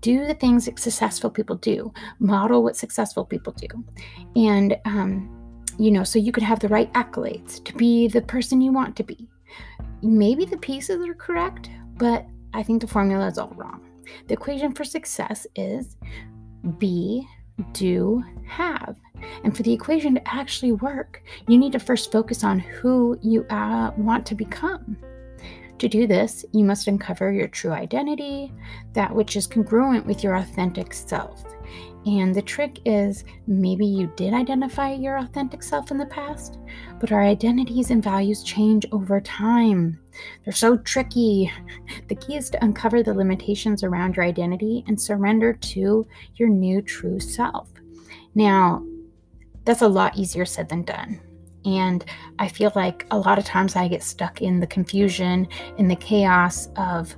do 0.00 0.26
the 0.26 0.34
things 0.34 0.66
that 0.66 0.78
successful 0.78 1.30
people 1.30 1.56
do, 1.56 1.92
model 2.18 2.62
what 2.62 2.76
successful 2.76 3.24
people 3.24 3.52
do. 3.52 3.84
And, 4.36 4.76
um, 4.84 5.64
you 5.78 5.90
know, 5.90 6.04
so 6.04 6.18
you 6.18 6.32
could 6.32 6.42
have 6.42 6.60
the 6.60 6.68
right 6.68 6.92
accolades 6.94 7.62
to 7.64 7.74
be 7.74 8.08
the 8.08 8.22
person 8.22 8.60
you 8.60 8.72
want 8.72 8.96
to 8.96 9.02
be. 9.02 9.28
Maybe 10.02 10.44
the 10.44 10.58
pieces 10.58 11.04
are 11.06 11.14
correct, 11.14 11.70
but 11.96 12.26
I 12.54 12.62
think 12.62 12.80
the 12.80 12.88
formula 12.88 13.26
is 13.26 13.38
all 13.38 13.52
wrong. 13.56 13.82
The 14.28 14.34
equation 14.34 14.72
for 14.72 14.84
success 14.84 15.46
is 15.56 15.96
be, 16.78 17.26
do, 17.72 18.22
have. 18.46 18.96
And 19.44 19.56
for 19.56 19.62
the 19.62 19.72
equation 19.72 20.14
to 20.14 20.34
actually 20.34 20.72
work, 20.72 21.22
you 21.48 21.58
need 21.58 21.72
to 21.72 21.78
first 21.78 22.12
focus 22.12 22.44
on 22.44 22.58
who 22.58 23.18
you 23.22 23.44
uh, 23.48 23.90
want 23.96 24.26
to 24.26 24.34
become. 24.34 24.96
To 25.78 25.88
do 25.88 26.06
this, 26.06 26.44
you 26.52 26.64
must 26.64 26.88
uncover 26.88 27.30
your 27.30 27.48
true 27.48 27.72
identity, 27.72 28.52
that 28.94 29.14
which 29.14 29.36
is 29.36 29.46
congruent 29.46 30.06
with 30.06 30.24
your 30.24 30.36
authentic 30.36 30.94
self. 30.94 31.44
And 32.06 32.34
the 32.34 32.40
trick 32.40 32.78
is 32.84 33.24
maybe 33.46 33.84
you 33.84 34.10
did 34.16 34.32
identify 34.32 34.92
your 34.92 35.18
authentic 35.18 35.62
self 35.62 35.90
in 35.90 35.98
the 35.98 36.06
past, 36.06 36.58
but 37.00 37.12
our 37.12 37.22
identities 37.22 37.90
and 37.90 38.02
values 38.02 38.42
change 38.42 38.86
over 38.92 39.20
time. 39.20 39.98
They're 40.44 40.54
so 40.54 40.76
tricky. 40.78 41.52
The 42.08 42.14
key 42.14 42.36
is 42.36 42.48
to 42.50 42.64
uncover 42.64 43.02
the 43.02 43.12
limitations 43.12 43.82
around 43.82 44.16
your 44.16 44.24
identity 44.24 44.84
and 44.86 44.98
surrender 44.98 45.52
to 45.52 46.06
your 46.36 46.48
new 46.48 46.80
true 46.80 47.18
self. 47.20 47.68
Now, 48.34 48.86
that's 49.64 49.82
a 49.82 49.88
lot 49.88 50.16
easier 50.16 50.46
said 50.46 50.68
than 50.68 50.82
done. 50.84 51.20
And 51.66 52.04
I 52.38 52.48
feel 52.48 52.72
like 52.74 53.06
a 53.10 53.18
lot 53.18 53.38
of 53.38 53.44
times 53.44 53.76
I 53.76 53.88
get 53.88 54.02
stuck 54.02 54.40
in 54.40 54.60
the 54.60 54.66
confusion, 54.66 55.48
in 55.78 55.88
the 55.88 55.96
chaos 55.96 56.68
of 56.76 57.14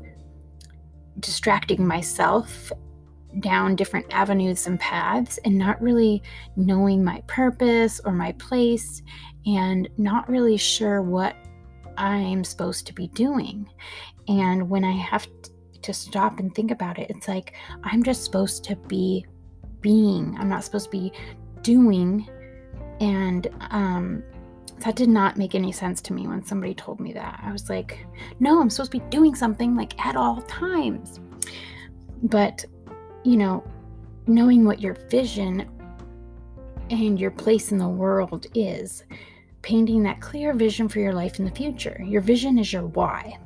distracting 1.21 1.87
myself 1.87 2.73
down 3.41 3.77
different 3.77 4.07
avenues 4.11 4.67
and 4.67 4.81
paths 4.81 5.39
and 5.45 5.59
not 5.59 5.81
really 5.83 6.23
knowing 6.57 7.05
my 7.05 7.23
purpose 7.27 8.01
or 8.05 8.13
my 8.13 8.33
place 8.33 9.03
and 9.47 9.89
not 9.99 10.29
really 10.29 10.57
sure 10.57 11.03
what 11.03 11.37
I'm 11.99 12.43
supposed 12.43 12.87
to 12.87 12.95
be 12.95 13.09
doing. 13.09 13.69
And 14.29 14.71
when 14.71 14.85
I 14.85 14.93
have 14.93 15.27
to 15.83 15.93
stop 15.93 16.39
and 16.39 16.55
think 16.55 16.71
about 16.71 16.99
it, 16.99 17.11
it's 17.11 17.29
like 17.29 17.55
I'm 17.85 18.03
just 18.03 18.25
supposed 18.25 18.65
to 18.65 18.77
be 18.77 19.27
being. 19.81 20.37
I'm 20.39 20.49
not 20.49 20.65
supposed 20.65 20.87
to 20.87 20.91
be 20.91 21.13
doing. 21.63 22.29
And 23.01 23.49
um, 23.71 24.23
that 24.81 24.97
did 24.97 25.09
not 25.09 25.37
make 25.37 25.55
any 25.55 25.73
sense 25.73 26.01
to 26.03 26.13
me 26.13 26.27
when 26.27 26.45
somebody 26.45 26.75
told 26.75 27.01
me 27.01 27.13
that. 27.13 27.41
I 27.43 27.53
was 27.53 27.69
like, 27.69 28.07
no, 28.41 28.61
I'm 28.61 28.71
supposed 28.71 28.93
to 28.93 28.99
be 28.99 29.05
doing 29.11 29.35
something 29.35 29.77
like 29.77 29.99
at 30.05 30.17
all 30.17 30.43
times. 30.43 31.21
But, 32.23 32.65
you 33.25 33.37
know, 33.37 33.65
knowing 34.27 34.65
what 34.65 34.81
your 34.81 34.95
vision 35.09 35.69
and 36.91 37.19
your 37.19 37.31
place 37.31 37.73
in 37.73 37.79
the 37.79 37.89
world 37.89 38.47
is, 38.55 39.05
painting 39.63 40.03
that 40.03 40.21
clear 40.21 40.55
vision 40.55 40.89
for 40.89 41.01
your 41.01 41.13
life 41.13 41.39
in 41.39 41.45
the 41.45 41.51
future. 41.51 42.01
Your 42.05 42.23
vision 42.23 42.59
is 42.59 42.73
your 42.73 42.87
why, 42.87 43.39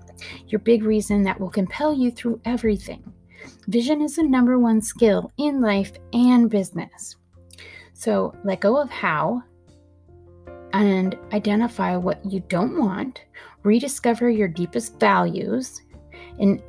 your 0.48 0.60
big 0.60 0.84
reason 0.84 1.22
that 1.24 1.40
will 1.40 1.50
compel 1.50 1.94
you 1.94 2.10
through 2.10 2.40
everything. 2.44 3.02
Vision 3.68 4.02
is 4.02 4.16
the 4.16 4.22
number 4.22 4.58
one 4.58 4.80
skill 4.80 5.32
in 5.38 5.60
life 5.60 5.92
and 6.12 6.50
business. 6.50 7.16
So 7.94 8.34
let 8.44 8.60
go 8.60 8.76
of 8.80 8.90
how 8.90 9.42
and 10.72 11.16
identify 11.32 11.96
what 11.96 12.24
you 12.30 12.40
don't 12.48 12.78
want, 12.78 13.24
rediscover 13.62 14.30
your 14.30 14.48
deepest 14.48 14.98
values, 14.98 15.82
and 16.38 16.62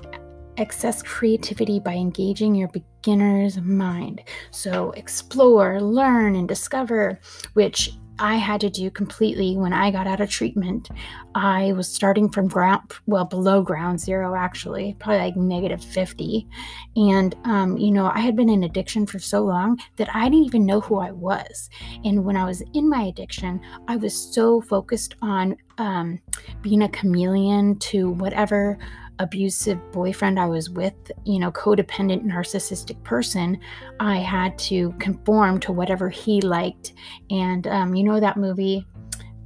access 0.57 1.01
creativity 1.01 1.79
by 1.79 1.93
engaging 1.93 2.53
your 2.53 2.67
beginner's 2.69 3.57
mind. 3.57 4.21
So 4.51 4.91
explore, 4.91 5.81
learn, 5.81 6.35
and 6.35 6.47
discover, 6.47 7.19
which 7.53 7.91
I 8.19 8.35
had 8.35 8.61
to 8.61 8.69
do 8.69 8.89
completely 8.91 9.57
when 9.57 9.73
I 9.73 9.91
got 9.91 10.07
out 10.07 10.21
of 10.21 10.29
treatment. 10.29 10.89
I 11.35 11.73
was 11.73 11.87
starting 11.87 12.29
from 12.29 12.47
ground, 12.47 12.91
well, 13.05 13.25
below 13.25 13.61
ground 13.61 13.99
zero, 13.99 14.35
actually, 14.35 14.95
probably 14.99 15.19
like 15.19 15.35
negative 15.35 15.83
50. 15.83 16.47
And, 16.95 17.35
um, 17.45 17.77
you 17.77 17.91
know, 17.91 18.05
I 18.13 18.19
had 18.19 18.35
been 18.35 18.49
in 18.49 18.63
addiction 18.63 19.05
for 19.05 19.19
so 19.19 19.41
long 19.41 19.79
that 19.95 20.13
I 20.13 20.25
didn't 20.29 20.45
even 20.45 20.65
know 20.65 20.81
who 20.81 20.99
I 20.99 21.11
was. 21.11 21.69
And 22.03 22.23
when 22.23 22.37
I 22.37 22.45
was 22.45 22.61
in 22.73 22.89
my 22.89 23.03
addiction, 23.03 23.59
I 23.87 23.95
was 23.95 24.15
so 24.15 24.61
focused 24.61 25.15
on 25.21 25.57
um, 25.77 26.19
being 26.61 26.83
a 26.83 26.89
chameleon 26.89 27.77
to 27.79 28.11
whatever 28.11 28.77
abusive 29.19 29.79
boyfriend 29.91 30.39
I 30.39 30.47
was 30.47 30.69
with, 30.69 30.93
you 31.25 31.39
know, 31.39 31.51
codependent, 31.51 32.25
narcissistic 32.25 33.01
person, 33.03 33.59
I 33.99 34.17
had 34.17 34.57
to 34.59 34.91
conform 34.93 35.59
to 35.61 35.71
whatever 35.71 36.09
he 36.09 36.41
liked. 36.41 36.93
And 37.29 37.67
um, 37.67 37.95
you 37.95 38.03
know 38.03 38.19
that 38.19 38.37
movie, 38.37 38.85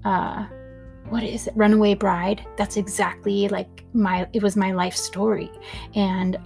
uh, 0.06 0.46
what 1.10 1.24
is 1.24 1.48
it, 1.48 1.54
Runaway 1.56 1.96
Bride? 1.96 2.46
That's 2.58 2.78
exactly 2.78 3.48
like 3.50 3.86
my, 3.94 4.28
it 4.34 4.44
was 4.44 4.56
my 4.56 4.72
life 4.72 4.96
story. 4.96 5.52
And 5.96 6.38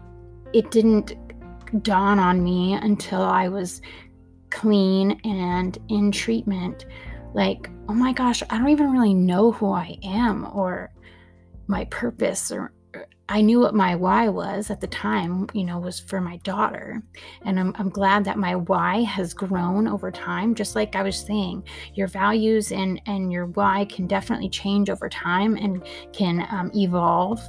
it 0.53 0.71
didn't 0.71 1.15
dawn 1.83 2.19
on 2.19 2.43
me 2.43 2.73
until 2.73 3.21
I 3.21 3.47
was 3.47 3.81
clean 4.49 5.19
and 5.23 5.77
in 5.89 6.11
treatment. 6.11 6.85
Like, 7.33 7.69
oh 7.87 7.93
my 7.93 8.13
gosh, 8.13 8.43
I 8.49 8.57
don't 8.57 8.69
even 8.69 8.91
really 8.91 9.13
know 9.13 9.51
who 9.51 9.71
I 9.71 9.97
am 10.03 10.47
or 10.53 10.91
my 11.67 11.85
purpose 11.85 12.51
or 12.51 12.73
I 13.29 13.39
knew 13.39 13.61
what 13.61 13.73
my 13.73 13.95
why 13.95 14.27
was 14.27 14.69
at 14.69 14.81
the 14.81 14.87
time, 14.87 15.47
you 15.53 15.63
know, 15.63 15.79
was 15.79 16.01
for 16.01 16.19
my 16.19 16.35
daughter. 16.37 17.01
And 17.43 17.57
I'm, 17.57 17.73
I'm 17.77 17.89
glad 17.89 18.25
that 18.25 18.37
my 18.37 18.57
why 18.57 19.03
has 19.03 19.33
grown 19.33 19.87
over 19.87 20.11
time. 20.11 20.53
Just 20.53 20.75
like 20.75 20.97
I 20.97 21.03
was 21.03 21.17
saying, 21.17 21.63
your 21.93 22.07
values 22.07 22.73
and, 22.73 23.01
and 23.05 23.31
your 23.31 23.45
why 23.45 23.85
can 23.85 24.05
definitely 24.05 24.49
change 24.49 24.89
over 24.89 25.07
time 25.07 25.55
and 25.55 25.81
can 26.11 26.45
um, 26.51 26.71
evolve. 26.75 27.39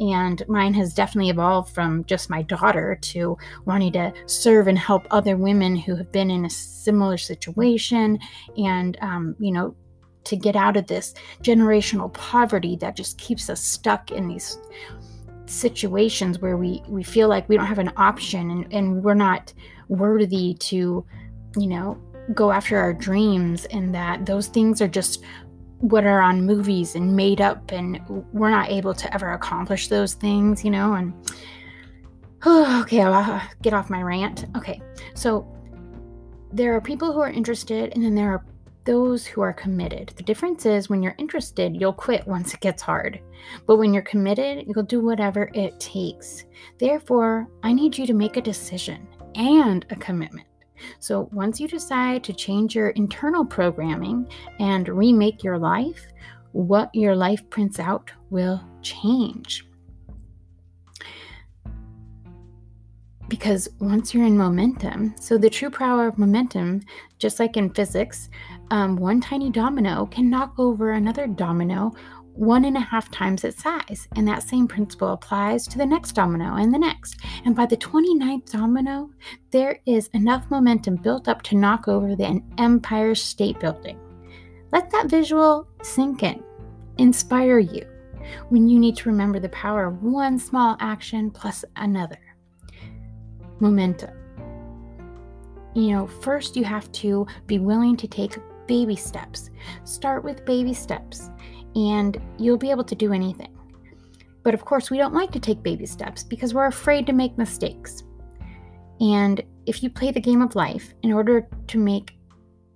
And 0.00 0.42
mine 0.48 0.74
has 0.74 0.94
definitely 0.94 1.30
evolved 1.30 1.72
from 1.74 2.04
just 2.06 2.28
my 2.28 2.42
daughter 2.42 2.98
to 3.00 3.36
wanting 3.66 3.92
to 3.92 4.12
serve 4.26 4.66
and 4.66 4.78
help 4.78 5.06
other 5.12 5.36
women 5.36 5.76
who 5.76 5.94
have 5.94 6.10
been 6.10 6.30
in 6.30 6.46
a 6.46 6.50
similar 6.50 7.18
situation 7.18 8.18
and, 8.56 8.98
um, 9.00 9.36
you 9.38 9.52
know, 9.52 9.76
to 10.24 10.36
get 10.36 10.56
out 10.56 10.76
of 10.76 10.86
this 10.86 11.14
generational 11.42 12.12
poverty 12.12 12.76
that 12.76 12.96
just 12.96 13.18
keeps 13.18 13.48
us 13.48 13.62
stuck 13.62 14.10
in 14.10 14.28
these 14.28 14.58
situations 15.46 16.38
where 16.38 16.56
we 16.56 16.82
we 16.88 17.02
feel 17.02 17.28
like 17.28 17.48
we 17.48 17.56
don't 17.56 17.66
have 17.66 17.78
an 17.78 17.92
option 17.96 18.50
and, 18.50 18.72
and 18.72 19.02
we're 19.02 19.14
not 19.14 19.52
worthy 19.88 20.54
to 20.54 21.04
you 21.56 21.66
know 21.66 22.00
go 22.34 22.52
after 22.52 22.78
our 22.78 22.92
dreams 22.92 23.64
and 23.66 23.94
that 23.94 24.24
those 24.24 24.46
things 24.46 24.80
are 24.80 24.88
just 24.88 25.24
what 25.78 26.04
are 26.04 26.20
on 26.20 26.44
movies 26.44 26.94
and 26.94 27.16
made 27.16 27.40
up 27.40 27.72
and 27.72 28.00
we're 28.32 28.50
not 28.50 28.70
able 28.70 28.94
to 28.94 29.12
ever 29.12 29.32
accomplish 29.32 29.88
those 29.88 30.14
things 30.14 30.64
you 30.64 30.70
know 30.70 30.94
and 30.94 31.12
oh, 32.44 32.80
okay 32.82 33.02
i'll 33.02 33.42
get 33.62 33.72
off 33.72 33.90
my 33.90 34.02
rant. 34.02 34.46
Okay 34.56 34.80
so 35.14 35.46
there 36.52 36.74
are 36.74 36.80
people 36.80 37.12
who 37.12 37.20
are 37.20 37.30
interested 37.30 37.92
and 37.94 38.04
then 38.04 38.14
there 38.14 38.30
are 38.30 38.44
those 38.84 39.26
who 39.26 39.40
are 39.40 39.52
committed. 39.52 40.12
The 40.16 40.22
difference 40.22 40.66
is 40.66 40.88
when 40.88 41.02
you're 41.02 41.14
interested, 41.18 41.78
you'll 41.78 41.92
quit 41.92 42.26
once 42.26 42.54
it 42.54 42.60
gets 42.60 42.82
hard. 42.82 43.20
But 43.66 43.76
when 43.76 43.92
you're 43.92 44.02
committed, 44.02 44.66
you'll 44.66 44.84
do 44.84 45.00
whatever 45.00 45.50
it 45.54 45.78
takes. 45.80 46.44
Therefore, 46.78 47.48
I 47.62 47.72
need 47.72 47.96
you 47.96 48.06
to 48.06 48.14
make 48.14 48.36
a 48.36 48.42
decision 48.42 49.06
and 49.34 49.84
a 49.90 49.96
commitment. 49.96 50.46
So 50.98 51.28
once 51.32 51.60
you 51.60 51.68
decide 51.68 52.24
to 52.24 52.32
change 52.32 52.74
your 52.74 52.90
internal 52.90 53.44
programming 53.44 54.30
and 54.58 54.88
remake 54.88 55.44
your 55.44 55.58
life, 55.58 56.06
what 56.52 56.94
your 56.94 57.14
life 57.14 57.48
prints 57.50 57.78
out 57.78 58.10
will 58.30 58.60
change. 58.82 59.66
Because 63.30 63.68
once 63.78 64.12
you're 64.12 64.26
in 64.26 64.36
momentum, 64.36 65.14
so 65.18 65.38
the 65.38 65.48
true 65.48 65.70
power 65.70 66.08
of 66.08 66.18
momentum, 66.18 66.82
just 67.18 67.38
like 67.38 67.56
in 67.56 67.70
physics, 67.70 68.28
um, 68.72 68.96
one 68.96 69.20
tiny 69.20 69.50
domino 69.50 70.06
can 70.06 70.28
knock 70.28 70.58
over 70.58 70.90
another 70.90 71.26
domino 71.28 71.94
one 72.34 72.64
and 72.64 72.76
a 72.76 72.80
half 72.80 73.10
times 73.10 73.44
its 73.44 73.62
size. 73.62 74.08
And 74.16 74.26
that 74.26 74.42
same 74.42 74.66
principle 74.66 75.12
applies 75.12 75.66
to 75.68 75.78
the 75.78 75.86
next 75.86 76.12
domino 76.12 76.56
and 76.56 76.72
the 76.72 76.78
next. 76.78 77.20
And 77.44 77.54
by 77.54 77.66
the 77.66 77.76
29th 77.76 78.50
domino, 78.50 79.10
there 79.50 79.80
is 79.86 80.08
enough 80.08 80.50
momentum 80.50 80.96
built 80.96 81.28
up 81.28 81.42
to 81.42 81.56
knock 81.56 81.86
over 81.86 82.16
the 82.16 82.42
Empire 82.58 83.14
State 83.14 83.60
Building. 83.60 83.98
Let 84.72 84.90
that 84.90 85.08
visual 85.08 85.68
sink 85.82 86.22
in, 86.22 86.42
inspire 86.98 87.58
you 87.58 87.86
when 88.48 88.68
you 88.68 88.78
need 88.78 88.96
to 88.96 89.08
remember 89.08 89.40
the 89.40 89.48
power 89.48 89.86
of 89.86 90.02
one 90.02 90.38
small 90.38 90.76
action 90.80 91.30
plus 91.30 91.64
another 91.76 92.29
momentum. 93.60 94.10
You 95.74 95.92
know, 95.92 96.06
first 96.06 96.56
you 96.56 96.64
have 96.64 96.90
to 96.92 97.26
be 97.46 97.58
willing 97.58 97.96
to 97.98 98.08
take 98.08 98.38
baby 98.66 98.96
steps. 98.96 99.50
Start 99.84 100.24
with 100.24 100.44
baby 100.44 100.74
steps, 100.74 101.30
and 101.74 102.20
you'll 102.38 102.56
be 102.56 102.70
able 102.70 102.84
to 102.84 102.94
do 102.94 103.12
anything. 103.12 103.56
But 104.42 104.54
of 104.54 104.64
course, 104.64 104.90
we 104.90 104.98
don't 104.98 105.14
like 105.14 105.30
to 105.32 105.40
take 105.40 105.62
baby 105.62 105.86
steps 105.86 106.22
because 106.22 106.54
we're 106.54 106.66
afraid 106.66 107.06
to 107.06 107.12
make 107.12 107.36
mistakes. 107.36 108.02
And 109.00 109.42
if 109.66 109.82
you 109.82 109.90
play 109.90 110.10
the 110.10 110.20
game 110.20 110.42
of 110.42 110.54
life 110.54 110.94
in 111.02 111.12
order 111.12 111.46
to 111.68 111.78
make 111.78 112.16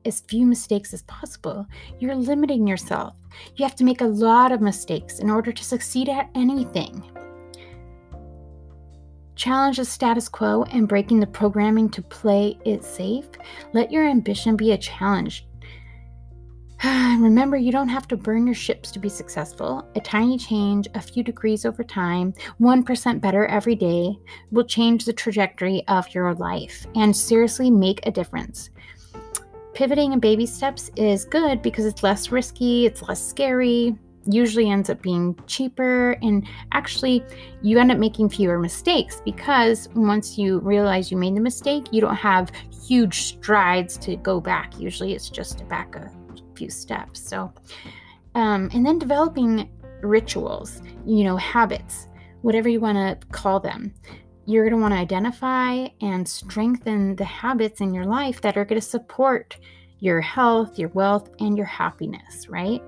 as 0.04 0.20
few 0.20 0.46
mistakes 0.46 0.92
as 0.92 1.02
possible, 1.02 1.66
you're 1.98 2.14
limiting 2.14 2.66
yourself. 2.66 3.14
You 3.56 3.64
have 3.64 3.76
to 3.76 3.84
make 3.84 4.00
a 4.00 4.06
lot 4.06 4.52
of 4.52 4.60
mistakes 4.60 5.18
in 5.18 5.30
order 5.30 5.52
to 5.52 5.64
succeed 5.64 6.08
at 6.08 6.28
anything. 6.34 7.02
Challenge 9.36 9.78
the 9.78 9.84
status 9.84 10.28
quo 10.28 10.62
and 10.64 10.88
breaking 10.88 11.20
the 11.20 11.26
programming 11.26 11.88
to 11.90 12.02
play 12.02 12.58
it 12.64 12.84
safe. 12.84 13.28
Let 13.72 13.90
your 13.90 14.08
ambition 14.08 14.56
be 14.56 14.72
a 14.72 14.78
challenge. 14.78 15.46
Remember, 16.84 17.56
you 17.56 17.72
don't 17.72 17.88
have 17.88 18.06
to 18.08 18.16
burn 18.16 18.46
your 18.46 18.54
ships 18.54 18.90
to 18.92 18.98
be 18.98 19.08
successful. 19.08 19.88
A 19.96 20.00
tiny 20.00 20.38
change, 20.38 20.86
a 20.94 21.00
few 21.00 21.22
degrees 21.22 21.64
over 21.64 21.82
time, 21.82 22.34
1% 22.60 23.20
better 23.20 23.46
every 23.46 23.74
day, 23.74 24.16
will 24.50 24.64
change 24.64 25.04
the 25.04 25.12
trajectory 25.12 25.82
of 25.88 26.12
your 26.14 26.34
life 26.34 26.86
and 26.94 27.16
seriously 27.16 27.70
make 27.70 28.06
a 28.06 28.10
difference. 28.10 28.70
Pivoting 29.72 30.12
in 30.12 30.20
baby 30.20 30.46
steps 30.46 30.90
is 30.94 31.24
good 31.24 31.60
because 31.60 31.86
it's 31.86 32.02
less 32.02 32.30
risky, 32.30 32.86
it's 32.86 33.02
less 33.02 33.24
scary, 33.24 33.98
usually 34.26 34.70
ends 34.70 34.90
up 34.90 35.00
being 35.02 35.38
cheaper 35.46 36.12
and 36.22 36.46
actually 36.72 37.24
you 37.62 37.78
end 37.78 37.90
up 37.90 37.98
making 37.98 38.28
fewer 38.28 38.58
mistakes 38.58 39.20
because 39.24 39.88
once 39.94 40.38
you 40.38 40.60
realize 40.60 41.10
you 41.10 41.16
made 41.16 41.36
the 41.36 41.40
mistake 41.40 41.86
you 41.92 42.00
don't 42.00 42.16
have 42.16 42.50
huge 42.86 43.22
strides 43.22 43.96
to 43.98 44.16
go 44.16 44.40
back. 44.40 44.78
Usually 44.78 45.14
it's 45.14 45.30
just 45.30 45.60
a 45.60 45.64
back 45.64 45.96
a 45.96 46.10
few 46.54 46.70
steps. 46.70 47.20
So 47.20 47.52
um, 48.34 48.70
and 48.72 48.84
then 48.84 48.98
developing 48.98 49.70
rituals 50.02 50.82
you 51.06 51.24
know 51.24 51.36
habits 51.36 52.08
whatever 52.42 52.68
you 52.68 52.80
want 52.80 52.98
to 52.98 53.26
call 53.28 53.58
them. 53.60 53.94
You're 54.46 54.64
going 54.64 54.76
to 54.76 54.82
want 54.82 54.92
to 54.92 54.98
identify 54.98 55.86
and 56.02 56.28
strengthen 56.28 57.16
the 57.16 57.24
habits 57.24 57.80
in 57.80 57.94
your 57.94 58.04
life 58.04 58.42
that 58.42 58.58
are 58.58 58.66
going 58.66 58.78
to 58.80 58.86
support 58.86 59.56
your 60.00 60.20
health 60.20 60.78
your 60.78 60.90
wealth 60.90 61.30
and 61.40 61.56
your 61.56 61.66
happiness 61.66 62.48
right? 62.48 62.82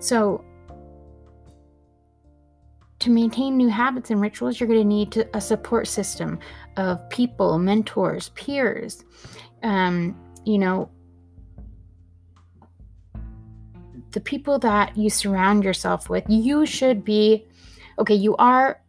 So 0.00 0.44
to 3.00 3.10
maintain 3.10 3.56
new 3.56 3.68
habits 3.68 4.10
and 4.10 4.20
rituals, 4.20 4.60
you're 4.60 4.68
going 4.68 4.80
to 4.80 4.86
need 4.86 5.10
to, 5.12 5.28
a 5.36 5.40
support 5.40 5.88
system 5.88 6.38
of 6.76 7.08
people, 7.08 7.58
mentors, 7.58 8.28
peers. 8.30 9.04
Um, 9.62 10.16
you 10.44 10.58
know, 10.58 10.90
the 14.12 14.20
people 14.20 14.58
that 14.58 14.96
you 14.96 15.08
surround 15.10 15.64
yourself 15.64 16.08
with, 16.08 16.24
you 16.28 16.66
should 16.66 17.04
be 17.04 17.46
okay, 17.98 18.14
you 18.14 18.36
are 18.36 18.80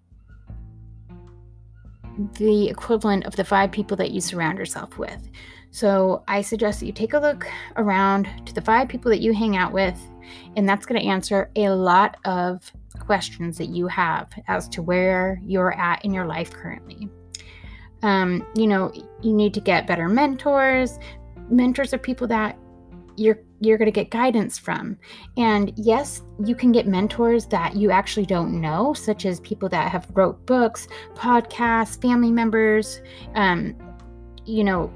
the 2.37 2.69
equivalent 2.69 3.25
of 3.25 3.35
the 3.35 3.43
five 3.43 3.71
people 3.71 3.95
that 3.97 4.11
you 4.11 4.21
surround 4.21 4.57
yourself 4.57 4.97
with. 4.97 5.29
So 5.71 6.23
I 6.27 6.41
suggest 6.41 6.81
that 6.81 6.85
you 6.85 6.91
take 6.91 7.13
a 7.13 7.19
look 7.19 7.47
around 7.77 8.27
to 8.45 8.53
the 8.53 8.61
five 8.61 8.89
people 8.89 9.09
that 9.11 9.21
you 9.21 9.33
hang 9.33 9.55
out 9.55 9.71
with, 9.71 9.97
and 10.57 10.67
that's 10.67 10.85
going 10.85 10.99
to 10.99 11.07
answer 11.07 11.49
a 11.55 11.69
lot 11.69 12.17
of 12.25 12.71
questions 13.11 13.57
that 13.57 13.67
you 13.67 13.87
have 13.87 14.31
as 14.47 14.69
to 14.69 14.81
where 14.81 15.41
you're 15.45 15.73
at 15.77 16.05
in 16.05 16.13
your 16.13 16.25
life 16.25 16.49
currently. 16.49 17.09
Um, 18.03 18.47
you 18.55 18.67
know, 18.67 18.89
you 19.21 19.33
need 19.33 19.53
to 19.55 19.59
get 19.59 19.85
better 19.85 20.07
mentors. 20.07 20.97
Mentors 21.49 21.93
are 21.93 21.97
people 21.97 22.25
that 22.27 22.57
you're 23.17 23.39
you're 23.59 23.77
going 23.77 23.87
to 23.87 23.91
get 23.91 24.11
guidance 24.11 24.57
from. 24.57 24.97
And 25.35 25.73
yes, 25.75 26.21
you 26.41 26.55
can 26.55 26.71
get 26.71 26.87
mentors 26.87 27.47
that 27.47 27.75
you 27.75 27.91
actually 27.91 28.25
don't 28.25 28.61
know, 28.61 28.93
such 28.93 29.25
as 29.25 29.41
people 29.41 29.67
that 29.67 29.91
have 29.91 30.07
wrote 30.13 30.45
books, 30.45 30.87
podcasts, 31.13 32.01
family 32.01 32.31
members, 32.31 33.01
um, 33.35 33.75
you 34.45 34.63
know, 34.63 34.89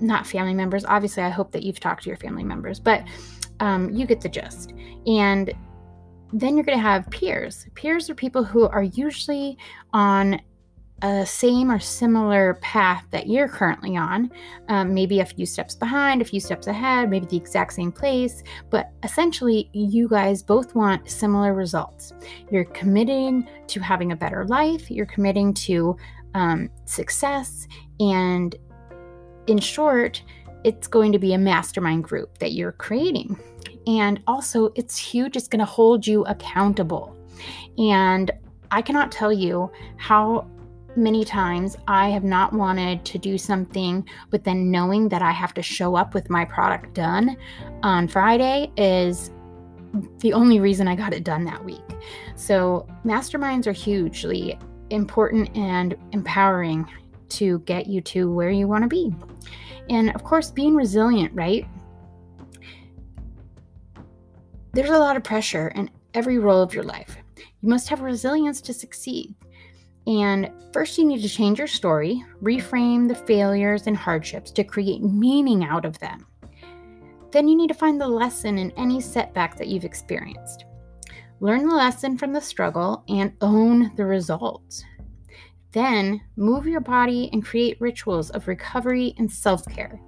not 0.00 0.26
family 0.26 0.52
members. 0.52 0.84
Obviously, 0.84 1.22
I 1.22 1.30
hope 1.30 1.52
that 1.52 1.62
you've 1.62 1.78
talked 1.78 2.02
to 2.02 2.10
your 2.10 2.18
family 2.18 2.42
members, 2.42 2.80
but 2.80 3.04
um, 3.60 3.88
you 3.90 4.04
get 4.04 4.20
the 4.20 4.28
gist. 4.28 4.72
And 5.06 5.54
then 6.32 6.56
you're 6.56 6.64
going 6.64 6.78
to 6.78 6.82
have 6.82 7.08
peers. 7.10 7.66
Peers 7.74 8.08
are 8.08 8.14
people 8.14 8.42
who 8.42 8.66
are 8.68 8.84
usually 8.84 9.58
on 9.92 10.40
a 11.02 11.26
same 11.26 11.70
or 11.70 11.80
similar 11.80 12.54
path 12.62 13.04
that 13.10 13.26
you're 13.26 13.48
currently 13.48 13.96
on, 13.96 14.30
um, 14.68 14.94
maybe 14.94 15.18
a 15.18 15.26
few 15.26 15.44
steps 15.44 15.74
behind, 15.74 16.22
a 16.22 16.24
few 16.24 16.38
steps 16.38 16.68
ahead, 16.68 17.10
maybe 17.10 17.26
the 17.26 17.36
exact 17.36 17.72
same 17.72 17.90
place, 17.90 18.44
but 18.70 18.92
essentially, 19.02 19.68
you 19.72 20.08
guys 20.08 20.44
both 20.44 20.76
want 20.76 21.10
similar 21.10 21.54
results. 21.54 22.12
You're 22.52 22.66
committing 22.66 23.48
to 23.66 23.80
having 23.80 24.12
a 24.12 24.16
better 24.16 24.46
life, 24.46 24.90
you're 24.90 25.06
committing 25.06 25.52
to 25.54 25.96
um, 26.34 26.70
success, 26.84 27.66
and 27.98 28.54
in 29.48 29.58
short, 29.58 30.22
it's 30.62 30.86
going 30.86 31.10
to 31.10 31.18
be 31.18 31.34
a 31.34 31.38
mastermind 31.38 32.04
group 32.04 32.38
that 32.38 32.52
you're 32.52 32.72
creating. 32.72 33.36
And 33.86 34.20
also, 34.26 34.70
it's 34.74 34.96
huge, 34.96 35.36
it's 35.36 35.48
going 35.48 35.60
to 35.60 35.64
hold 35.64 36.06
you 36.06 36.24
accountable. 36.24 37.16
And 37.78 38.30
I 38.70 38.82
cannot 38.82 39.12
tell 39.12 39.32
you 39.32 39.70
how 39.96 40.48
many 40.94 41.24
times 41.24 41.76
I 41.88 42.08
have 42.10 42.24
not 42.24 42.52
wanted 42.52 43.04
to 43.06 43.18
do 43.18 43.38
something, 43.38 44.06
but 44.30 44.44
then 44.44 44.70
knowing 44.70 45.08
that 45.08 45.22
I 45.22 45.32
have 45.32 45.54
to 45.54 45.62
show 45.62 45.96
up 45.96 46.14
with 46.14 46.30
my 46.30 46.44
product 46.44 46.94
done 46.94 47.36
on 47.82 48.08
Friday 48.08 48.70
is 48.76 49.30
the 50.20 50.32
only 50.32 50.60
reason 50.60 50.88
I 50.88 50.94
got 50.94 51.12
it 51.12 51.24
done 51.24 51.44
that 51.44 51.64
week. 51.64 51.84
So, 52.36 52.86
masterminds 53.04 53.66
are 53.66 53.72
hugely 53.72 54.58
important 54.90 55.54
and 55.56 55.94
empowering 56.12 56.86
to 57.30 57.60
get 57.60 57.86
you 57.86 58.00
to 58.02 58.30
where 58.30 58.50
you 58.50 58.68
want 58.68 58.82
to 58.82 58.88
be. 58.88 59.14
And 59.88 60.14
of 60.14 60.22
course, 60.22 60.50
being 60.50 60.74
resilient, 60.74 61.32
right? 61.34 61.66
There's 64.74 64.90
a 64.90 64.98
lot 64.98 65.16
of 65.16 65.24
pressure 65.24 65.68
in 65.68 65.90
every 66.14 66.38
role 66.38 66.62
of 66.62 66.72
your 66.72 66.84
life. 66.84 67.16
You 67.60 67.68
must 67.68 67.88
have 67.90 68.00
resilience 68.00 68.62
to 68.62 68.72
succeed. 68.72 69.34
And 70.06 70.50
first, 70.72 70.96
you 70.96 71.04
need 71.04 71.22
to 71.22 71.28
change 71.28 71.58
your 71.58 71.68
story, 71.68 72.24
reframe 72.42 73.06
the 73.06 73.14
failures 73.14 73.86
and 73.86 73.96
hardships 73.96 74.50
to 74.52 74.64
create 74.64 75.02
meaning 75.02 75.62
out 75.62 75.84
of 75.84 75.98
them. 75.98 76.26
Then, 77.30 77.48
you 77.48 77.56
need 77.56 77.68
to 77.68 77.74
find 77.74 78.00
the 78.00 78.08
lesson 78.08 78.58
in 78.58 78.72
any 78.72 79.00
setback 79.00 79.56
that 79.58 79.68
you've 79.68 79.84
experienced. 79.84 80.64
Learn 81.40 81.68
the 81.68 81.74
lesson 81.74 82.16
from 82.16 82.32
the 82.32 82.40
struggle 82.40 83.04
and 83.08 83.34
own 83.42 83.94
the 83.96 84.06
results. 84.06 84.84
Then, 85.72 86.20
move 86.36 86.66
your 86.66 86.80
body 86.80 87.28
and 87.32 87.44
create 87.44 87.80
rituals 87.80 88.30
of 88.30 88.48
recovery 88.48 89.14
and 89.18 89.30
self 89.30 89.66
care. 89.66 90.00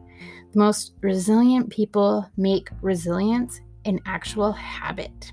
The 0.53 0.59
most 0.59 0.95
resilient 1.03 1.71
people 1.71 2.31
make 2.37 2.71
resilience 2.81 3.61
an 3.85 4.01
actual 4.07 4.53
habit. 4.53 5.33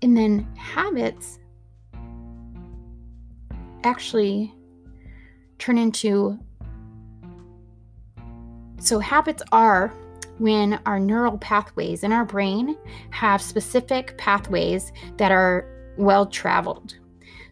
And 0.00 0.16
then 0.16 0.46
habits 0.56 1.38
actually 3.84 4.54
turn 5.58 5.78
into 5.78 6.38
so 8.80 9.00
habits 9.00 9.42
are 9.50 9.92
when 10.38 10.80
our 10.86 11.00
neural 11.00 11.36
pathways 11.38 12.04
in 12.04 12.12
our 12.12 12.24
brain 12.24 12.76
have 13.10 13.42
specific 13.42 14.16
pathways 14.18 14.92
that 15.16 15.32
are 15.32 15.66
well 15.96 16.26
traveled. 16.26 16.96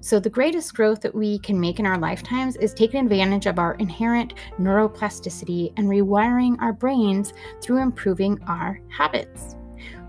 So, 0.06 0.20
the 0.20 0.30
greatest 0.30 0.72
growth 0.72 1.00
that 1.00 1.16
we 1.16 1.40
can 1.40 1.58
make 1.58 1.80
in 1.80 1.84
our 1.84 1.98
lifetimes 1.98 2.54
is 2.54 2.72
taking 2.72 3.00
advantage 3.00 3.46
of 3.46 3.58
our 3.58 3.74
inherent 3.80 4.34
neuroplasticity 4.56 5.72
and 5.76 5.88
rewiring 5.88 6.56
our 6.60 6.72
brains 6.72 7.32
through 7.60 7.82
improving 7.82 8.38
our 8.46 8.78
habits. 8.86 9.56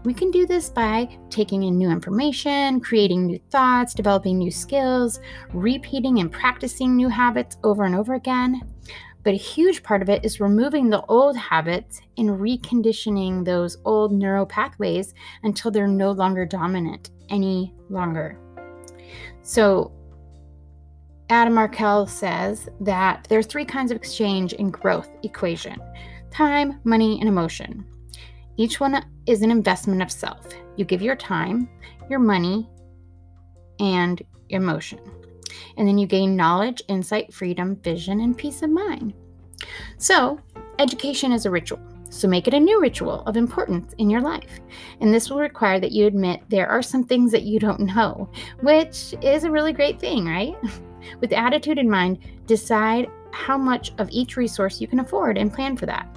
We 0.05 0.13
can 0.13 0.29
do 0.29 0.45
this 0.45 0.69
by 0.69 1.17
taking 1.31 1.63
in 1.63 1.79
new 1.79 1.89
information, 1.89 2.79
creating 2.79 3.25
new 3.25 3.39
thoughts, 3.49 3.95
developing 3.95 4.37
new 4.37 4.51
skills, 4.51 5.19
repeating 5.51 6.19
and 6.19 6.31
practicing 6.31 6.95
new 6.95 7.09
habits 7.09 7.57
over 7.63 7.85
and 7.85 7.95
over 7.95 8.13
again. 8.13 8.61
But 9.23 9.33
a 9.33 9.37
huge 9.37 9.81
part 9.81 10.03
of 10.03 10.09
it 10.09 10.23
is 10.23 10.39
removing 10.39 10.91
the 10.91 11.03
old 11.07 11.35
habits 11.35 12.01
and 12.19 12.29
reconditioning 12.29 13.43
those 13.43 13.77
old 13.83 14.11
neural 14.11 14.45
pathways 14.45 15.15
until 15.41 15.71
they're 15.71 15.87
no 15.87 16.11
longer 16.11 16.45
dominant 16.45 17.09
any 17.31 17.73
longer. 17.89 18.37
So, 19.41 19.91
Adam 21.29 21.53
Markel 21.53 22.07
says 22.07 22.69
that 22.79 23.25
there 23.29 23.39
are 23.39 23.43
three 23.43 23.65
kinds 23.65 23.91
of 23.91 23.97
exchange 23.97 24.53
in 24.53 24.69
growth 24.69 25.09
equation 25.23 25.81
time, 26.31 26.79
money, 26.83 27.19
and 27.19 27.27
emotion. 27.27 27.85
Each 28.57 28.79
one 28.79 29.03
is 29.25 29.41
an 29.41 29.51
investment 29.51 30.01
of 30.01 30.11
self. 30.11 30.47
You 30.75 30.85
give 30.85 31.01
your 31.01 31.15
time, 31.15 31.69
your 32.09 32.19
money, 32.19 32.69
and 33.79 34.21
emotion. 34.49 34.99
And 35.77 35.87
then 35.87 35.97
you 35.97 36.07
gain 36.07 36.35
knowledge, 36.35 36.81
insight, 36.87 37.33
freedom, 37.33 37.75
vision, 37.77 38.21
and 38.21 38.37
peace 38.37 38.61
of 38.61 38.69
mind. 38.69 39.13
So, 39.97 40.39
education 40.79 41.31
is 41.31 41.45
a 41.45 41.51
ritual. 41.51 41.79
So, 42.09 42.27
make 42.27 42.47
it 42.47 42.53
a 42.53 42.59
new 42.59 42.81
ritual 42.81 43.21
of 43.25 43.37
importance 43.37 43.93
in 43.97 44.09
your 44.09 44.21
life. 44.21 44.59
And 45.01 45.13
this 45.13 45.29
will 45.29 45.39
require 45.39 45.79
that 45.79 45.91
you 45.91 46.05
admit 46.05 46.41
there 46.49 46.67
are 46.67 46.81
some 46.81 47.03
things 47.03 47.31
that 47.31 47.43
you 47.43 47.59
don't 47.59 47.81
know, 47.81 48.29
which 48.61 49.13
is 49.21 49.43
a 49.43 49.51
really 49.51 49.73
great 49.73 49.99
thing, 49.99 50.25
right? 50.25 50.55
With 51.21 51.33
attitude 51.33 51.77
in 51.77 51.89
mind, 51.89 52.19
decide 52.45 53.07
how 53.31 53.57
much 53.57 53.91
of 53.97 54.09
each 54.11 54.37
resource 54.37 54.81
you 54.81 54.87
can 54.87 54.99
afford 54.99 55.37
and 55.37 55.53
plan 55.53 55.77
for 55.77 55.85
that. 55.85 56.07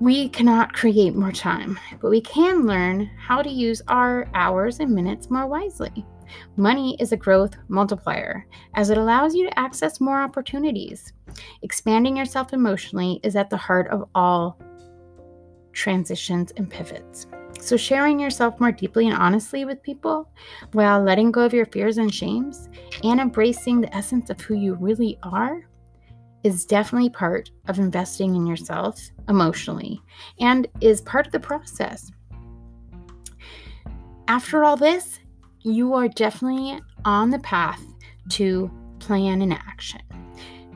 We 0.00 0.30
cannot 0.30 0.72
create 0.72 1.14
more 1.14 1.30
time, 1.30 1.78
but 2.00 2.10
we 2.10 2.20
can 2.20 2.66
learn 2.66 3.08
how 3.16 3.40
to 3.40 3.48
use 3.48 3.82
our 3.86 4.28
hours 4.34 4.80
and 4.80 4.90
minutes 4.90 5.30
more 5.30 5.46
wisely. 5.46 6.04
Money 6.56 6.96
is 6.98 7.12
a 7.12 7.16
growth 7.16 7.54
multiplier 7.68 8.46
as 8.74 8.90
it 8.90 8.98
allows 8.98 9.34
you 9.34 9.48
to 9.48 9.58
access 9.58 10.00
more 10.00 10.20
opportunities. 10.20 11.12
Expanding 11.62 12.16
yourself 12.16 12.52
emotionally 12.52 13.20
is 13.22 13.36
at 13.36 13.50
the 13.50 13.56
heart 13.56 13.88
of 13.88 14.08
all 14.14 14.58
transitions 15.72 16.52
and 16.56 16.68
pivots. 16.68 17.26
So, 17.60 17.76
sharing 17.76 18.18
yourself 18.18 18.58
more 18.58 18.72
deeply 18.72 19.06
and 19.06 19.16
honestly 19.16 19.64
with 19.64 19.82
people 19.82 20.28
while 20.72 21.00
letting 21.02 21.30
go 21.30 21.42
of 21.42 21.54
your 21.54 21.66
fears 21.66 21.98
and 21.98 22.12
shames 22.12 22.68
and 23.04 23.20
embracing 23.20 23.80
the 23.80 23.94
essence 23.94 24.30
of 24.30 24.40
who 24.40 24.54
you 24.54 24.74
really 24.74 25.18
are 25.22 25.62
is 26.42 26.64
definitely 26.64 27.10
part 27.10 27.50
of 27.68 27.78
investing 27.78 28.34
in 28.34 28.46
yourself 28.46 29.00
emotionally 29.28 30.02
and 30.40 30.66
is 30.80 31.00
part 31.02 31.26
of 31.26 31.32
the 31.32 31.38
process. 31.38 32.10
After 34.28 34.64
all 34.64 34.76
this, 34.76 35.20
you 35.60 35.94
are 35.94 36.08
definitely 36.08 36.80
on 37.04 37.30
the 37.30 37.38
path 37.40 37.82
to 38.30 38.70
plan 38.98 39.42
and 39.42 39.52
action. 39.52 40.00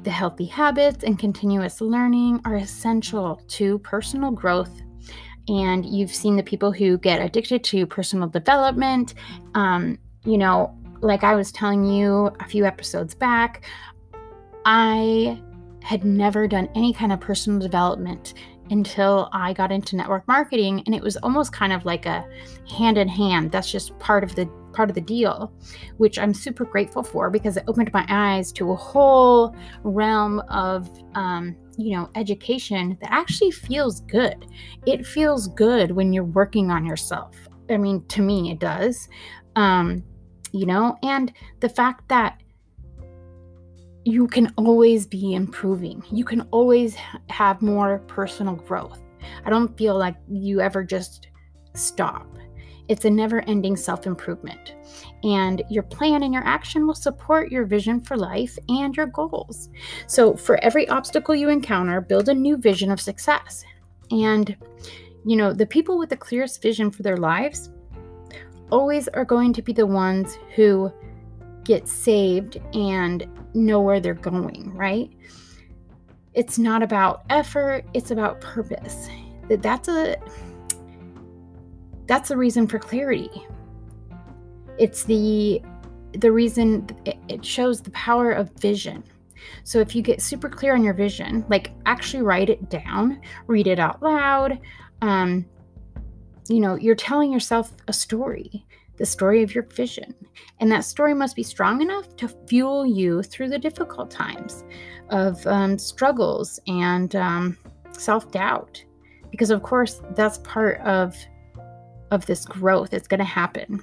The 0.07 0.12
healthy 0.12 0.45
habits 0.45 1.03
and 1.03 1.19
continuous 1.19 1.81
learning 1.81 2.40
are 2.45 2.55
essential 2.55 3.42
to 3.49 3.81
personal 3.81 4.31
growth. 4.31 4.71
And 5.49 5.85
you've 5.85 6.14
seen 6.14 6.37
the 6.37 6.45
people 6.45 6.71
who 6.71 6.97
get 6.99 7.21
addicted 7.21 7.64
to 7.64 7.87
personal 7.87 8.29
development. 8.29 9.14
Um, 9.57 9.99
you 10.25 10.38
know, 10.38 10.73
like 11.01 11.25
I 11.25 11.35
was 11.35 11.51
telling 11.51 11.85
you 11.85 12.31
a 12.38 12.45
few 12.45 12.64
episodes 12.64 13.16
back, 13.16 13.64
I 14.64 15.42
had 15.83 16.05
never 16.05 16.47
done 16.47 16.69
any 16.77 16.92
kind 16.92 17.12
of 17.12 17.19
personal 17.19 17.59
development 17.59 18.35
until 18.71 19.29
I 19.33 19.55
got 19.55 19.73
into 19.73 19.97
network 19.97 20.29
marketing 20.29 20.85
and 20.87 20.95
it 20.95 21.03
was 21.03 21.16
almost 21.16 21.53
kind 21.53 21.73
of 21.73 21.85
like 21.85 22.07
a 22.07 22.25
hand 22.79 22.97
in 22.97 23.09
hand. 23.09 23.51
That's 23.51 23.73
just 23.73 23.99
part 23.99 24.23
of 24.23 24.37
the 24.37 24.49
part 24.76 24.90
of 24.90 24.94
the 24.94 25.00
deal, 25.00 25.52
which 25.96 26.18
I'm 26.18 26.34
super 26.34 26.64
grateful 26.64 27.02
for 27.02 27.30
because 27.30 27.56
it 27.56 27.64
opened 27.66 27.92
my 27.92 28.06
eyes 28.08 28.52
to 28.52 28.70
a 28.70 28.76
whole 28.76 29.56
realm 29.82 30.40
of 30.50 30.88
um, 31.14 31.56
you 31.76 31.96
know, 31.96 32.08
education 32.14 32.96
that 33.00 33.12
actually 33.12 33.50
feels 33.50 34.00
good. 34.02 34.46
It 34.86 35.06
feels 35.06 35.48
good 35.48 35.90
when 35.90 36.12
you're 36.12 36.24
working 36.24 36.70
on 36.70 36.86
yourself. 36.86 37.34
I 37.70 37.76
mean, 37.76 38.04
to 38.08 38.22
me 38.22 38.50
it 38.52 38.60
does. 38.60 39.08
Um, 39.56 40.04
you 40.52 40.66
know, 40.66 40.96
and 41.02 41.32
the 41.60 41.68
fact 41.68 42.08
that 42.08 42.40
you 44.04 44.28
can 44.28 44.52
always 44.56 45.04
be 45.04 45.34
improving. 45.34 46.00
You 46.12 46.24
can 46.24 46.42
always 46.52 46.96
have 47.28 47.60
more 47.60 47.98
personal 48.06 48.54
growth. 48.54 49.02
I 49.44 49.50
don't 49.50 49.76
feel 49.76 49.98
like 49.98 50.14
you 50.30 50.60
ever 50.60 50.84
just 50.84 51.26
stop. 51.74 52.38
It's 52.88 53.05
a 53.05 53.11
never 53.11 53.40
ending 53.42 53.77
self 53.77 54.07
improvement. 54.07 54.75
And 55.25 55.62
your 55.68 55.83
plan 55.83 56.22
and 56.22 56.33
your 56.33 56.44
action 56.44 56.87
will 56.87 56.94
support 56.94 57.51
your 57.51 57.64
vision 57.64 58.01
for 58.01 58.16
life 58.16 58.57
and 58.68 58.96
your 58.96 59.07
goals. 59.07 59.68
So, 60.07 60.35
for 60.37 60.62
every 60.62 60.88
obstacle 60.88 61.35
you 61.35 61.49
encounter, 61.49 62.01
build 62.01 62.29
a 62.29 62.35
new 62.35 62.57
vision 62.57 62.90
of 62.90 63.01
success. 63.01 63.64
And, 64.11 64.57
you 65.25 65.37
know, 65.37 65.53
the 65.53 65.66
people 65.66 65.99
with 65.99 66.11
the 66.11 66.16
clearest 66.16 66.62
vision 66.62 66.90
for 66.90 67.03
their 67.03 67.16
lives 67.16 67.70
always 68.70 69.09
are 69.09 69.25
going 69.25 69.53
to 69.55 69.62
be 69.62 69.72
the 69.72 69.87
ones 69.87 70.38
who 70.55 70.92
get 71.64 71.88
saved 71.88 72.59
and 72.75 73.27
know 73.55 73.81
where 73.81 74.01
they're 74.01 74.14
going, 74.14 74.72
right? 74.75 75.11
It's 76.35 76.59
not 76.59 76.83
about 76.83 77.25
effort, 77.31 77.85
it's 77.94 78.11
about 78.11 78.40
purpose. 78.40 79.09
That's 79.49 79.88
a 79.88 80.16
that's 82.07 82.31
a 82.31 82.37
reason 82.37 82.66
for 82.66 82.79
clarity. 82.79 83.31
It's 84.79 85.05
the 85.05 85.62
the 86.12 86.33
reason 86.33 86.88
it 87.05 87.45
shows 87.45 87.83
the 87.83 87.90
power 87.90 88.33
of 88.33 88.51
vision. 88.53 89.05
So 89.64 89.81
if 89.81 89.95
you 89.95 90.03
get 90.03 90.23
super 90.23 90.49
clear 90.49 90.75
on 90.75 90.83
your 90.83 90.95
vision, 90.95 91.45
like 91.49 91.73
actually 91.85 92.23
write 92.23 92.49
it 92.49 92.71
down, 92.71 93.21
read 93.47 93.66
it 93.66 93.79
out 93.79 94.03
loud, 94.03 94.59
um, 95.03 95.45
you 96.49 96.61
know, 96.61 96.77
you're 96.77 96.95
telling 96.95 97.33
yourself 97.33 97.73
a 97.88 97.92
story 97.92 98.66
the 98.97 99.07
story 99.07 99.42
of 99.42 99.55
your 99.55 99.64
vision. 99.64 100.14
And 100.61 100.71
that 100.73 100.85
story 100.85 101.14
must 101.14 101.37
be 101.37 101.42
strong 101.42 101.83
enough 101.83 102.16
to 102.16 102.29
fuel 102.49 102.87
you 102.87 103.23
through 103.23 103.49
the 103.49 103.59
difficult 103.59 104.11
times 104.11 104.64
of 105.11 105.47
um, 105.47 105.79
struggles 105.79 106.59
and 106.66 107.14
um, 107.16 107.57
self 107.92 108.31
doubt. 108.31 108.83
Because, 109.31 109.51
of 109.51 109.62
course, 109.62 110.01
that's 110.14 110.38
part 110.38 110.81
of, 110.81 111.16
of 112.11 112.27
this 112.27 112.45
growth. 112.45 112.92
It's 112.92 113.09
going 113.09 113.19
to 113.19 113.25
happen. 113.25 113.83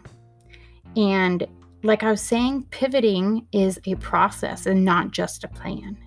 And 0.96 1.48
like 1.84 2.04
I 2.04 2.12
was 2.12 2.22
saying, 2.22 2.68
pivoting 2.70 3.48
is 3.52 3.80
a 3.86 3.96
process 3.96 4.66
and 4.66 4.86
not 4.86 5.12
just 5.12 5.44
a 5.44 5.48
plan. 5.48 5.98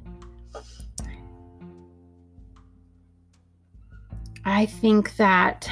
I 4.44 4.66
think 4.66 5.16
that 5.16 5.68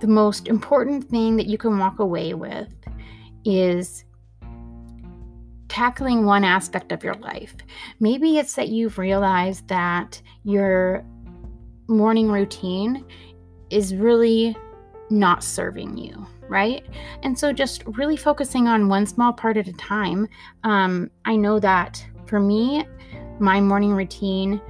the 0.00 0.08
most 0.08 0.48
important 0.48 1.08
thing 1.08 1.36
that 1.36 1.46
you 1.46 1.56
can 1.56 1.78
walk 1.78 2.00
away 2.00 2.34
with 2.34 2.68
is 3.44 4.04
tackling 5.68 6.24
one 6.24 6.44
aspect 6.44 6.92
of 6.92 7.04
your 7.04 7.14
life. 7.14 7.54
Maybe 8.00 8.38
it's 8.38 8.54
that 8.54 8.68
you've 8.68 8.98
realized 8.98 9.68
that 9.68 10.20
your 10.42 11.04
morning 11.86 12.30
routine 12.30 13.04
is 13.70 13.94
really 13.94 14.56
not 15.10 15.42
serving 15.42 15.96
you, 15.96 16.26
right? 16.48 16.84
And 17.22 17.38
so 17.38 17.52
just 17.52 17.84
really 17.86 18.16
focusing 18.16 18.68
on 18.68 18.88
one 18.88 19.06
small 19.06 19.32
part 19.32 19.56
at 19.56 19.68
a 19.68 19.72
time. 19.74 20.28
Um, 20.64 21.10
I 21.24 21.36
know 21.36 21.58
that 21.60 22.04
for 22.26 22.40
me, 22.40 22.86
my 23.40 23.60
morning 23.60 23.92
routine 23.92 24.60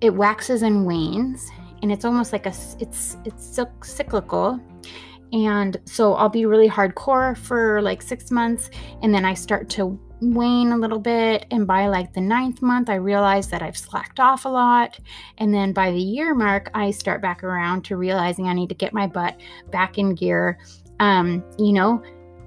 it 0.00 0.14
waxes 0.14 0.62
and 0.62 0.86
wanes 0.86 1.50
and 1.82 1.90
it's 1.90 2.04
almost 2.04 2.32
like 2.32 2.46
a 2.46 2.52
it's 2.78 3.16
it's 3.24 3.58
cyclical 3.82 4.60
and 5.32 5.78
so 5.86 6.14
i'll 6.14 6.28
be 6.28 6.46
really 6.46 6.68
hardcore 6.68 7.36
for 7.36 7.80
like 7.82 8.02
six 8.02 8.30
months 8.30 8.70
and 9.02 9.14
then 9.14 9.24
i 9.24 9.32
start 9.32 9.68
to 9.68 9.98
wane 10.32 10.72
a 10.72 10.76
little 10.76 10.98
bit 10.98 11.46
and 11.50 11.66
by 11.66 11.86
like 11.86 12.12
the 12.12 12.20
ninth 12.20 12.62
month 12.62 12.88
i 12.88 12.94
realize 12.94 13.48
that 13.48 13.62
i've 13.62 13.76
slacked 13.76 14.20
off 14.20 14.44
a 14.44 14.48
lot 14.48 14.98
and 15.38 15.52
then 15.52 15.72
by 15.72 15.90
the 15.90 15.98
year 15.98 16.34
mark 16.34 16.70
i 16.74 16.90
start 16.90 17.20
back 17.20 17.44
around 17.44 17.84
to 17.84 17.96
realizing 17.96 18.46
i 18.48 18.52
need 18.52 18.68
to 18.68 18.74
get 18.74 18.92
my 18.92 19.06
butt 19.06 19.38
back 19.70 19.98
in 19.98 20.14
gear 20.14 20.58
um, 21.00 21.44
you 21.58 21.72
know 21.72 22.02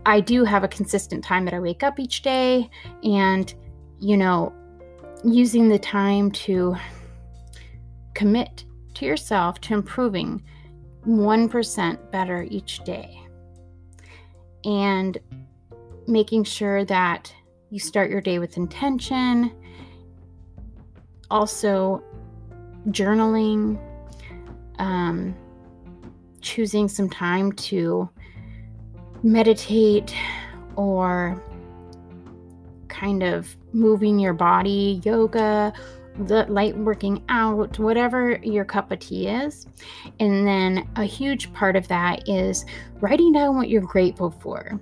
i 0.05 0.19
do 0.19 0.43
have 0.43 0.63
a 0.63 0.67
consistent 0.67 1.23
time 1.23 1.45
that 1.45 1.53
i 1.53 1.59
wake 1.59 1.83
up 1.83 1.99
each 1.99 2.21
day 2.21 2.69
and 3.03 3.53
you 3.99 4.17
know 4.17 4.53
using 5.23 5.69
the 5.69 5.79
time 5.79 6.31
to 6.31 6.75
commit 8.13 8.65
to 8.95 9.05
yourself 9.05 9.61
to 9.61 9.73
improving 9.73 10.43
1% 11.05 12.11
better 12.11 12.47
each 12.49 12.83
day. 12.83 13.21
And 14.65 15.17
making 16.07 16.43
sure 16.43 16.83
that 16.85 17.33
you 17.69 17.79
start 17.79 18.09
your 18.09 18.21
day 18.21 18.39
with 18.39 18.57
intention. 18.57 19.51
Also, 21.29 22.01
journaling, 22.89 23.77
um, 24.79 25.35
choosing 26.41 26.87
some 26.87 27.09
time 27.09 27.51
to 27.51 28.09
meditate 29.23 30.15
or 30.75 31.41
kind 32.87 33.23
of 33.23 33.55
moving 33.73 34.17
your 34.17 34.33
body, 34.33 35.01
yoga, 35.03 35.73
the 36.19 36.45
light 36.45 36.75
working 36.77 37.23
out, 37.29 37.77
whatever 37.77 38.39
your 38.41 38.65
cup 38.65 38.91
of 38.91 38.99
tea 38.99 39.27
is. 39.27 39.67
And 40.19 40.47
then 40.47 40.89
a 40.95 41.03
huge 41.03 41.51
part 41.53 41.75
of 41.75 41.87
that 41.89 42.27
is 42.27 42.65
writing 43.01 43.33
down 43.33 43.57
what 43.57 43.69
you're 43.69 43.81
grateful 43.81 44.31
for 44.31 44.79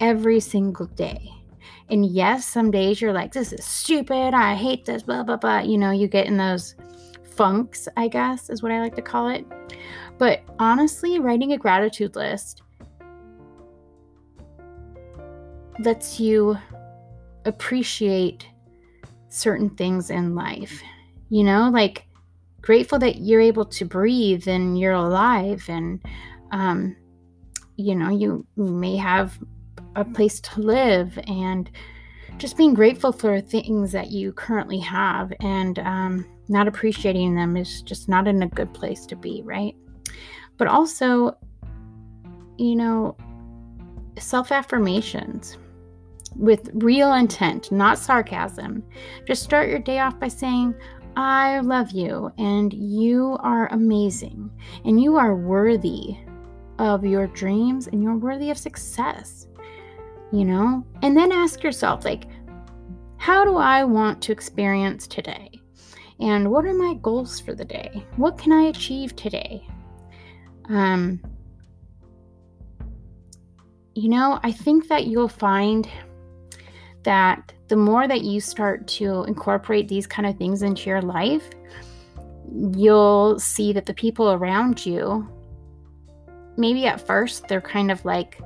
every 0.00 0.38
single 0.38 0.86
day. 0.86 1.41
And 1.90 2.06
yes, 2.06 2.46
some 2.46 2.70
days 2.70 3.00
you're 3.00 3.12
like, 3.12 3.32
this 3.32 3.52
is 3.52 3.64
stupid. 3.64 4.34
I 4.34 4.54
hate 4.54 4.84
this, 4.84 5.02
blah, 5.02 5.22
blah, 5.22 5.36
blah. 5.36 5.60
You 5.60 5.78
know, 5.78 5.90
you 5.90 6.08
get 6.08 6.26
in 6.26 6.36
those 6.36 6.74
funks, 7.34 7.88
I 7.96 8.08
guess 8.08 8.50
is 8.50 8.62
what 8.62 8.72
I 8.72 8.80
like 8.80 8.94
to 8.96 9.02
call 9.02 9.28
it. 9.28 9.46
But 10.18 10.42
honestly, 10.58 11.18
writing 11.18 11.52
a 11.52 11.58
gratitude 11.58 12.14
list 12.16 12.62
lets 15.80 16.20
you 16.20 16.56
appreciate 17.44 18.46
certain 19.28 19.70
things 19.70 20.10
in 20.10 20.34
life. 20.34 20.82
You 21.30 21.44
know, 21.44 21.70
like 21.72 22.06
grateful 22.60 22.98
that 23.00 23.18
you're 23.18 23.40
able 23.40 23.64
to 23.64 23.84
breathe 23.84 24.46
and 24.46 24.78
you're 24.78 24.92
alive 24.92 25.64
and 25.68 26.00
um 26.52 26.94
you 27.76 27.94
know, 27.94 28.10
you 28.10 28.46
may 28.56 28.96
have 28.96 29.38
a 29.96 30.04
place 30.04 30.40
to 30.40 30.60
live 30.60 31.18
and 31.26 31.70
just 32.38 32.56
being 32.56 32.74
grateful 32.74 33.12
for 33.12 33.40
things 33.40 33.92
that 33.92 34.10
you 34.10 34.32
currently 34.32 34.78
have 34.78 35.32
and 35.40 35.78
um, 35.80 36.26
not 36.48 36.66
appreciating 36.66 37.34
them 37.34 37.56
is 37.56 37.82
just 37.82 38.08
not 38.08 38.26
in 38.26 38.42
a 38.42 38.48
good 38.48 38.72
place 38.72 39.06
to 39.06 39.16
be, 39.16 39.42
right? 39.44 39.74
But 40.56 40.68
also, 40.68 41.36
you 42.58 42.76
know, 42.76 43.16
self 44.18 44.52
affirmations 44.52 45.56
with 46.36 46.70
real 46.74 47.12
intent, 47.14 47.70
not 47.70 47.98
sarcasm. 47.98 48.82
Just 49.26 49.42
start 49.42 49.68
your 49.68 49.78
day 49.78 49.98
off 49.98 50.18
by 50.18 50.28
saying, 50.28 50.74
I 51.16 51.60
love 51.60 51.90
you 51.90 52.32
and 52.38 52.72
you 52.72 53.36
are 53.40 53.68
amazing 53.72 54.50
and 54.84 55.00
you 55.00 55.16
are 55.16 55.36
worthy 55.36 56.16
of 56.78 57.04
your 57.04 57.26
dreams 57.28 57.86
and 57.86 58.02
you're 58.02 58.16
worthy 58.16 58.50
of 58.50 58.56
success. 58.56 59.46
You 60.32 60.44
know? 60.44 60.86
And 61.02 61.16
then 61.16 61.30
ask 61.30 61.62
yourself, 61.62 62.04
like, 62.04 62.24
how 63.18 63.44
do 63.44 63.56
I 63.56 63.84
want 63.84 64.20
to 64.22 64.32
experience 64.32 65.06
today? 65.06 65.50
And 66.20 66.50
what 66.50 66.64
are 66.64 66.74
my 66.74 66.94
goals 67.02 67.38
for 67.40 67.54
the 67.54 67.64
day? 67.64 68.04
What 68.16 68.38
can 68.38 68.52
I 68.52 68.62
achieve 68.64 69.14
today? 69.14 69.66
Um, 70.68 71.20
you 73.94 74.08
know, 74.08 74.40
I 74.42 74.52
think 74.52 74.88
that 74.88 75.06
you'll 75.06 75.28
find 75.28 75.88
that 77.02 77.52
the 77.68 77.76
more 77.76 78.06
that 78.06 78.22
you 78.22 78.40
start 78.40 78.86
to 78.86 79.24
incorporate 79.24 79.88
these 79.88 80.06
kind 80.06 80.26
of 80.26 80.36
things 80.36 80.62
into 80.62 80.88
your 80.88 81.02
life, 81.02 81.50
you'll 82.76 83.38
see 83.38 83.72
that 83.72 83.86
the 83.86 83.94
people 83.94 84.32
around 84.32 84.84
you, 84.84 85.28
maybe 86.56 86.86
at 86.86 87.04
first 87.04 87.48
they're 87.48 87.60
kind 87.60 87.90
of 87.90 88.04
like 88.04 88.40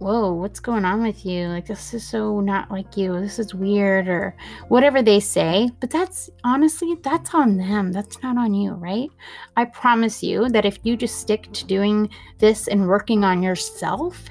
whoa, 0.00 0.32
what's 0.32 0.60
going 0.60 0.86
on 0.86 1.02
with 1.02 1.26
you? 1.26 1.46
Like, 1.48 1.66
this 1.66 1.92
is 1.92 2.08
so 2.08 2.40
not 2.40 2.70
like 2.70 2.96
you. 2.96 3.20
This 3.20 3.38
is 3.38 3.54
weird, 3.54 4.08
or 4.08 4.34
whatever 4.68 5.02
they 5.02 5.20
say. 5.20 5.70
But 5.78 5.90
that's 5.90 6.30
honestly, 6.42 6.96
that's 7.02 7.34
on 7.34 7.58
them. 7.58 7.92
That's 7.92 8.20
not 8.22 8.38
on 8.38 8.54
you, 8.54 8.72
right? 8.72 9.10
I 9.56 9.66
promise 9.66 10.22
you 10.22 10.48
that 10.48 10.64
if 10.64 10.78
you 10.84 10.96
just 10.96 11.20
stick 11.20 11.52
to 11.52 11.66
doing 11.66 12.08
this 12.38 12.66
and 12.66 12.88
working 12.88 13.24
on 13.24 13.42
yourself, 13.42 14.24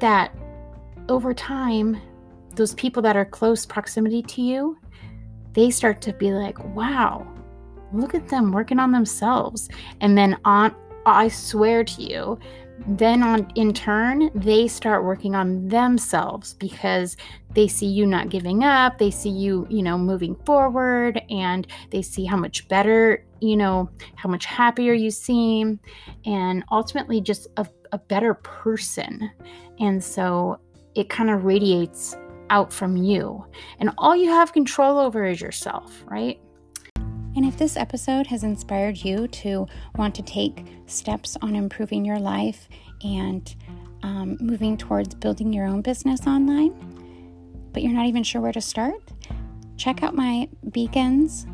that 0.00 0.36
over 1.08 1.32
time, 1.32 1.96
those 2.54 2.74
people 2.74 3.02
that 3.02 3.16
are 3.16 3.24
close 3.24 3.64
proximity 3.64 4.22
to 4.22 4.42
you, 4.42 4.76
they 5.54 5.70
start 5.70 6.02
to 6.02 6.12
be 6.12 6.32
like, 6.32 6.62
wow, 6.74 7.26
look 7.94 8.14
at 8.14 8.28
them 8.28 8.52
working 8.52 8.78
on 8.78 8.92
themselves. 8.92 9.70
And 10.02 10.16
then 10.16 10.36
on, 10.44 10.74
I 11.06 11.28
swear 11.28 11.84
to 11.84 12.02
you, 12.02 12.38
then 12.86 13.22
on 13.22 13.50
in 13.54 13.72
turn 13.72 14.30
they 14.34 14.68
start 14.68 15.04
working 15.04 15.34
on 15.34 15.68
themselves 15.68 16.54
because 16.54 17.16
they 17.54 17.68
see 17.68 17.86
you 17.86 18.06
not 18.06 18.28
giving 18.28 18.64
up. 18.64 18.98
They 18.98 19.10
see 19.10 19.30
you 19.30 19.66
you 19.70 19.82
know 19.82 19.96
moving 19.96 20.34
forward 20.44 21.20
and 21.30 21.66
they 21.90 22.02
see 22.02 22.24
how 22.24 22.36
much 22.36 22.68
better 22.68 23.24
you 23.40 23.56
know 23.56 23.90
how 24.16 24.28
much 24.28 24.44
happier 24.44 24.92
you 24.92 25.10
seem 25.10 25.80
and 26.24 26.64
ultimately 26.70 27.20
just 27.20 27.48
a, 27.56 27.66
a 27.92 27.98
better 27.98 28.34
person. 28.34 29.30
And 29.78 30.02
so 30.02 30.58
it 30.94 31.08
kind 31.08 31.30
of 31.30 31.44
radiates 31.44 32.16
out 32.50 32.72
from 32.72 32.96
you. 32.96 33.44
And 33.78 33.90
all 33.98 34.14
you 34.14 34.30
have 34.30 34.52
control 34.52 34.98
over 34.98 35.24
is 35.24 35.40
yourself 35.40 36.04
right 36.06 36.40
and 37.36 37.44
if 37.44 37.56
this 37.56 37.76
episode 37.76 38.26
has 38.28 38.44
inspired 38.44 38.98
you 38.98 39.26
to 39.28 39.66
want 39.96 40.14
to 40.14 40.22
take 40.22 40.64
steps 40.86 41.36
on 41.42 41.56
improving 41.56 42.04
your 42.04 42.18
life 42.20 42.68
and 43.02 43.54
um, 44.02 44.36
moving 44.40 44.76
towards 44.76 45.14
building 45.14 45.52
your 45.52 45.66
own 45.66 45.82
business 45.82 46.26
online, 46.26 46.72
but 47.72 47.82
you're 47.82 47.92
not 47.92 48.06
even 48.06 48.22
sure 48.22 48.40
where 48.40 48.52
to 48.52 48.60
start, 48.60 49.12
check 49.76 50.02
out 50.02 50.14
my 50.14 50.48
beacons, 50.70 51.46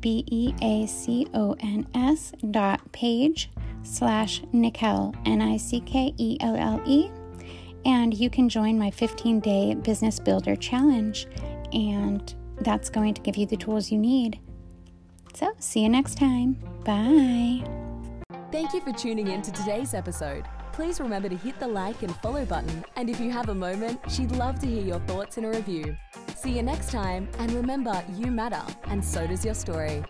B 0.00 0.24
E 0.26 0.54
A 0.62 0.86
C 0.86 1.28
O 1.34 1.54
N 1.60 1.86
S 1.94 2.32
dot 2.50 2.80
page 2.92 3.50
slash 3.84 4.42
Nickelle, 4.52 5.14
N 5.24 5.40
I 5.40 5.56
C 5.56 5.80
K 5.80 6.14
E 6.16 6.36
L 6.40 6.56
L 6.56 6.82
E. 6.84 7.10
And 7.84 8.12
you 8.12 8.28
can 8.28 8.48
join 8.48 8.76
my 8.76 8.90
15 8.90 9.38
day 9.38 9.74
business 9.74 10.18
builder 10.18 10.56
challenge, 10.56 11.28
and 11.72 12.34
that's 12.60 12.90
going 12.90 13.14
to 13.14 13.22
give 13.22 13.36
you 13.36 13.46
the 13.46 13.56
tools 13.56 13.92
you 13.92 13.98
need 13.98 14.40
so, 15.34 15.54
see 15.58 15.80
you 15.80 15.88
next 15.88 16.16
time. 16.16 16.54
Bye. 16.84 17.64
Thank 18.50 18.72
you 18.72 18.80
for 18.80 18.92
tuning 18.92 19.28
in 19.28 19.42
to 19.42 19.52
today's 19.52 19.94
episode. 19.94 20.44
Please 20.72 21.00
remember 21.00 21.28
to 21.28 21.36
hit 21.36 21.58
the 21.58 21.66
like 21.66 22.02
and 22.02 22.14
follow 22.16 22.44
button, 22.44 22.84
and 22.96 23.10
if 23.10 23.20
you 23.20 23.30
have 23.30 23.48
a 23.48 23.54
moment, 23.54 24.00
she'd 24.08 24.30
love 24.32 24.58
to 24.60 24.66
hear 24.66 24.82
your 24.82 25.00
thoughts 25.00 25.36
in 25.36 25.44
a 25.44 25.50
review. 25.50 25.96
See 26.36 26.52
you 26.52 26.62
next 26.62 26.90
time, 26.90 27.28
and 27.38 27.50
remember, 27.52 28.02
you 28.14 28.30
matter, 28.30 28.62
and 28.84 29.04
so 29.04 29.26
does 29.26 29.44
your 29.44 29.54
story. 29.54 30.04